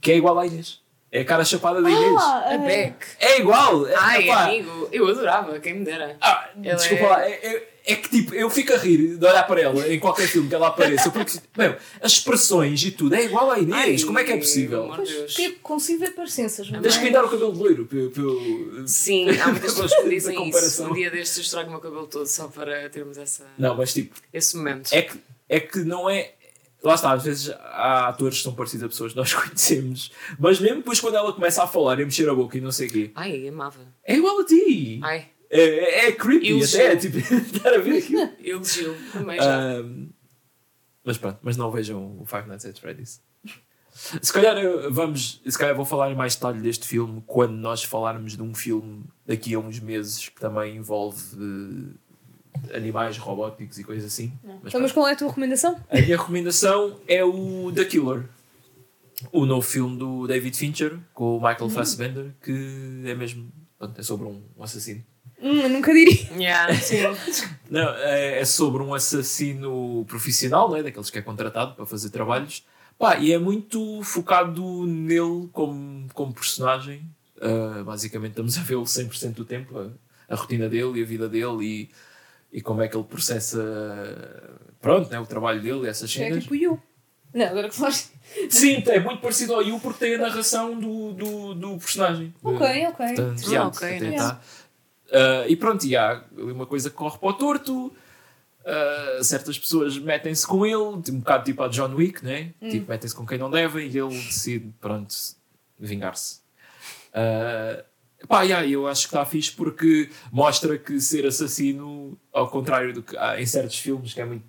[0.00, 0.80] que é igual à Inês.
[1.10, 2.20] É a cara chapada da Inês.
[2.20, 2.58] Ah, A é.
[2.58, 3.06] Beck.
[3.18, 3.86] É igual!
[3.86, 6.18] É, Ai, epá, amigo, eu adorava, quem me dera.
[6.20, 9.42] ah, desculpa é- lá, é, é- é que tipo, eu fico a rir de olhar
[9.46, 13.24] para ela em qualquer filme que ela apareça, porque meu, as expressões e tudo é
[13.24, 14.02] igual à Inês.
[14.02, 14.90] Ai, Como é que é possível?
[14.96, 15.34] Deus.
[15.34, 16.70] que consigo ver parecenças.
[16.70, 17.86] mas- Tens que pintar o cabelo de loiro.
[17.86, 20.44] Para, para- Sim, há muitas pessoas que dizem isso.
[20.44, 20.90] comparação.
[20.90, 23.92] Um dia destes eu estrago o meu cabelo todo só para termos essa, Não, mas
[23.92, 24.92] tipo, esse momento.
[24.92, 25.18] é que,
[25.48, 26.32] é que não é.
[26.80, 30.60] Lá está, às vezes há atores que são parecidos a pessoas que nós conhecemos, mas
[30.60, 32.86] mesmo depois quando ela começa a falar e a mexer a boca e não sei
[32.86, 33.80] o quê, Ai, amava.
[34.04, 35.00] é igual a ti.
[35.02, 37.10] Ai, É, é creepy Eu até, sou.
[37.10, 38.30] tipo, estar a ver aquilo.
[38.44, 39.58] elogio também já.
[39.78, 40.08] Ahm,
[41.04, 43.20] mas pronto, mas não vejam o Five Nights at Freddy's.
[44.22, 47.82] Se calhar eh, vamos, se calhar vou falar em mais detalhe deste filme quando nós
[47.82, 51.96] falarmos de um filme daqui a uns meses que também envolve
[52.70, 54.32] eh, animais robóticos e coisas assim.
[54.44, 54.94] Mas Então, mas pronto.
[54.94, 55.80] qual é a tua recomendação?
[55.90, 58.24] A minha recomendação é o The Killer,
[59.32, 64.02] o novo filme do David Fincher com o Michael Fassbender, que é mesmo pronto, é
[64.04, 65.02] sobre um assassino.
[65.40, 66.28] Hum, eu nunca diria.
[66.36, 67.02] Yeah, sim.
[67.70, 70.82] Não, é, é sobre um assassino profissional, não é?
[70.82, 72.64] daqueles que é contratado para fazer trabalhos.
[72.98, 77.08] Pá, e é muito focado nele como, como personagem.
[77.40, 79.90] Ah, basicamente estamos a vê-lo 100% do tempo, a,
[80.28, 81.90] a rotina dele e a vida dele e,
[82.58, 83.62] e como é que ele processa
[84.80, 86.42] pronto, né, o trabalho dele e essas É cenas.
[86.42, 86.80] tipo you.
[87.32, 88.10] Não, agora que falaste.
[88.50, 92.34] Sim, é muito parecido ao You porque tem a narração do, do, do personagem.
[92.42, 93.06] Ok, ok.
[93.06, 94.16] Portanto, Ah, yeah, ok, até nice.
[94.16, 94.40] tá.
[95.12, 97.92] Ah, e pronto, e há uma coisa que corre para o torto.
[98.64, 102.52] ah, certas pessoas metem-se com ele, tipo, um bocado tipo a John Wick, né?
[102.70, 105.14] Tipo, metem-se com quem não devem e ele decide, pronto,
[105.78, 106.40] vingar-se.
[107.14, 107.82] Ah,
[108.28, 113.02] pá, yeah, eu acho que está fixe porque mostra que ser assassino, ao contrário do
[113.02, 114.44] que há em certos filmes, que é muito.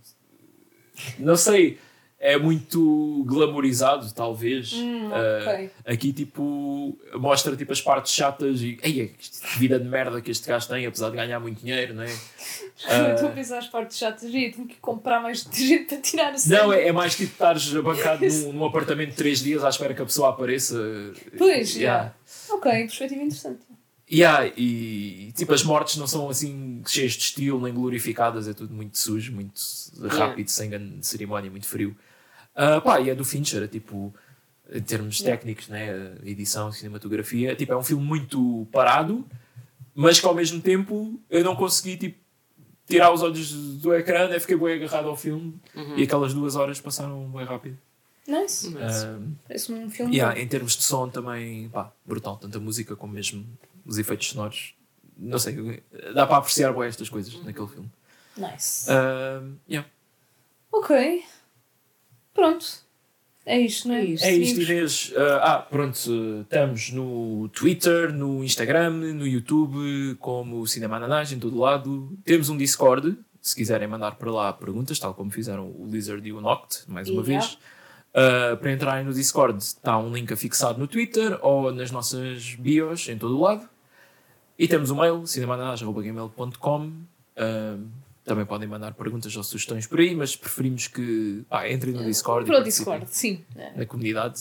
[1.18, 1.80] Não sei,
[2.20, 4.74] é muito glamorizado, talvez.
[4.74, 5.70] Hum, Ah, ok.
[5.86, 10.48] Aqui, tipo, mostra tipo, as partes chatas e Ei, que vida de merda que este
[10.48, 12.08] gajo tem, apesar de ganhar muito dinheiro, não é?
[13.10, 16.34] Eu Estou a pensar as partes chatas e tenho que comprar mais detergente para tirar
[16.34, 19.70] o Não, é, é mais tipo estares bancado num, num apartamento de 3 dias à
[19.70, 20.78] espera que a pessoa apareça.
[21.38, 22.14] Pois, Yeah.
[22.50, 23.60] Ok, perspectiva interessante.
[24.12, 28.74] Yeah, e tipo, as mortes não são assim cheias de estilo nem glorificadas, é tudo
[28.74, 29.62] muito sujo, muito
[30.08, 31.96] rápido, sem grande cerimónia, muito frio.
[32.62, 34.14] Ah, pá, e é do Fincher, tipo,
[34.70, 35.38] em termos Yeah.
[35.38, 39.26] técnicos, né, edição, cinematografia, tipo, é um filme muito parado,
[39.96, 42.20] mas que ao mesmo tempo eu não consegui tipo,
[42.86, 45.58] tirar os olhos do ecrã, né, fiquei bem agarrado ao filme
[45.96, 47.78] e aquelas duas horas passaram bem rápido.
[48.28, 48.70] Nice.
[48.72, 50.14] Mas, Ah, Parece um filme.
[50.16, 50.42] Yeah, bom.
[50.42, 52.38] em termos de som também, pá, brutal.
[52.38, 53.44] Tanto a música como mesmo
[53.86, 54.76] os efeitos sonoros.
[55.18, 55.82] Não sei,
[56.14, 57.90] dá para apreciar bem estas coisas naquele filme.
[58.38, 58.86] Nice.
[58.92, 59.88] Ah, yeah.
[60.72, 61.24] Ok.
[62.40, 62.66] Pronto.
[63.46, 64.02] É isto, não é?
[64.02, 64.26] É isto.
[64.26, 64.62] É isto.
[64.62, 65.14] Inês.
[65.18, 65.96] Ah, ah, pronto,
[66.42, 72.18] estamos no Twitter, no Instagram, no YouTube, como Cinema Ananás, em todo lado.
[72.24, 76.32] Temos um Discord, se quiserem mandar para lá perguntas, tal como fizeram o Lizard e
[76.32, 77.46] o Noct, mais uma Yeah.
[77.46, 77.58] vez.
[78.14, 83.10] Ah, para entrarem no Discord está um link afixado no Twitter ou nas nossas bios
[83.10, 83.68] em todo o lado.
[84.58, 86.92] E temos o mail, cinemananás.gmail.com
[87.38, 87.78] Ah,
[88.26, 92.46] também podem mandar perguntas ou sugestões por aí, mas preferimos que pá, entrem no Discord.
[92.46, 93.44] e Para o Discord, sim.
[93.56, 93.72] É.
[93.78, 94.40] na comunidade.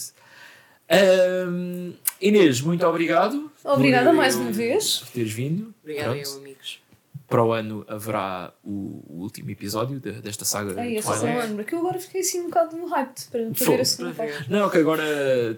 [0.91, 3.51] Ahm, Inês, muito obrigado.
[3.65, 4.99] Obrigada por, mais uma vez.
[5.01, 5.75] Por teres vindo.
[5.83, 6.29] Obrigada, Pronto.
[6.29, 6.81] eu, amigos.
[7.29, 11.47] para o ano haverá o, o último episódio de- desta saga Ai, essa só Twilight.
[11.49, 11.65] lembro.
[11.65, 13.71] Que eu agora fiquei assim um bocado no hype para, para Fogo.
[13.73, 13.97] ver assim.
[14.13, 14.47] Para ver.
[14.51, 15.05] Não, que agora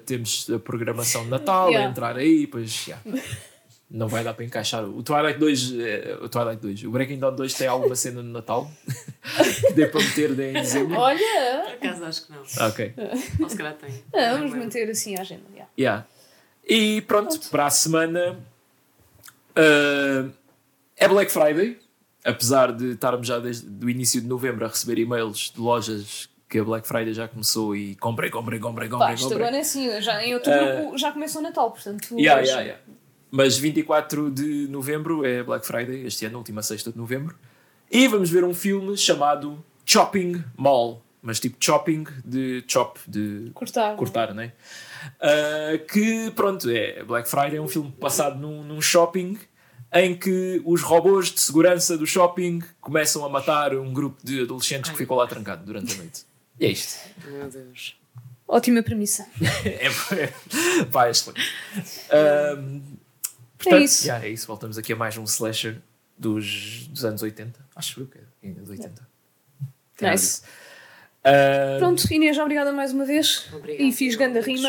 [0.05, 1.87] temos a programação de Natal Yeah.
[1.87, 2.99] a entrar aí, pois já.
[3.91, 4.85] Não vai dar para encaixar.
[4.85, 8.31] O Twilight 2, eh, o Twilight 2, o Breaking Dawn 2 tem alguma cena no
[8.33, 8.71] Natal
[9.67, 10.95] que dê para meter em dezembro.
[10.95, 11.73] Por Olha!
[11.75, 12.69] acaso acho que não.
[12.69, 12.95] Ok.
[13.41, 13.91] Ou se calhar tem.
[14.15, 15.43] Ah, Não vamos manter assim a agenda.
[15.53, 15.71] yeah.
[15.77, 16.07] Yeah.
[16.69, 18.39] E pronto, para a semana
[19.57, 20.25] eh,
[20.97, 21.79] é Black Friday.
[22.25, 26.59] Apesar de estarmos já desde o início de novembro a receber e-mails de lojas que
[26.59, 29.43] a Black Friday já começou e comprei, comprei, comprei, Pá, comprei, isto comprei.
[29.43, 30.99] agora é assim, já, em outubro Ah.
[30.99, 32.15] já começa o Natal, portanto.
[32.19, 32.83] Yeah, hoje- yeah, yeah.
[33.31, 37.37] Mas 24 de novembro é Black Friday, este ano, última sexta de novembro.
[37.91, 41.03] E vamos ver um filme chamado Chopping Mall.
[41.23, 43.95] Mas tipo chopping de chop, de Cortar.
[43.95, 44.53] cortar, né?
[45.21, 49.39] Ah, que pronto, é Black Friday é um filme passado num, num shopping
[49.93, 54.91] em que os robôs de segurança do shopping começam a matar um grupo de adolescentes
[54.91, 56.25] que ficou lá trancado durante a noite.
[56.59, 56.99] E é isto.
[57.27, 57.97] Meu Deus.
[58.49, 59.27] Ótima premissa.
[59.65, 59.87] É,
[60.25, 61.41] é, pá, excelente.
[62.11, 62.81] Ahm,
[63.63, 64.07] portanto, É isso.
[64.07, 64.47] yeah, é isso.
[64.47, 65.81] Voltamos aqui a mais um slasher
[66.17, 67.59] dos, dos anos 80.
[67.77, 68.91] Acho que é anos 80.
[69.97, 70.43] Tem nada Nice.
[71.25, 73.47] Ahm, Pronto, Inês, obrigada mais uma vez.
[73.53, 73.83] Obrigada.
[73.85, 74.69] E fiz ganda rima.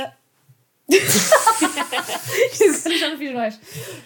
[0.89, 0.89] Agora
[2.99, 3.59] já não fiz mais.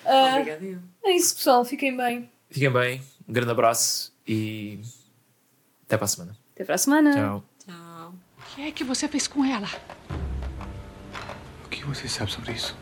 [0.06, 0.64] Obrigada.
[0.66, 0.80] eu.
[1.04, 1.66] é isso, pessoal.
[1.66, 2.30] Fiquem bem.
[2.50, 3.02] Fiquem bem.
[3.28, 4.80] Um grande abraço e
[5.88, 6.38] até para a semana.
[6.54, 7.12] Até para a semana.
[7.14, 7.44] Tchau.
[7.66, 8.14] Tchau.
[8.38, 9.68] O que é que você fez com ela?
[11.66, 12.76] O que você sabe sobre isso?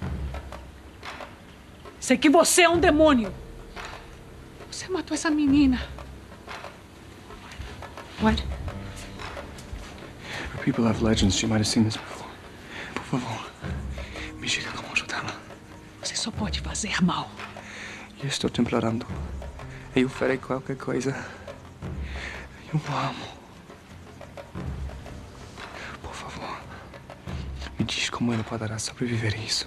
[2.04, 3.34] Sei que você é um demônio.
[4.70, 5.82] Você matou essa menina.
[8.22, 8.44] What?
[10.66, 11.34] People have legends.
[11.34, 12.30] She might have seen this before.
[12.94, 13.50] Por favor,
[14.38, 15.34] me diga como ajudá-la.
[16.02, 17.32] Você só pode fazer mal.
[18.22, 19.08] Eu estou te implorando.
[19.96, 21.16] Eu farei qualquer coisa.
[22.74, 23.28] Eu amo.
[26.02, 26.60] Por favor,
[27.80, 29.66] me diz como ela poderá sobreviver a isso.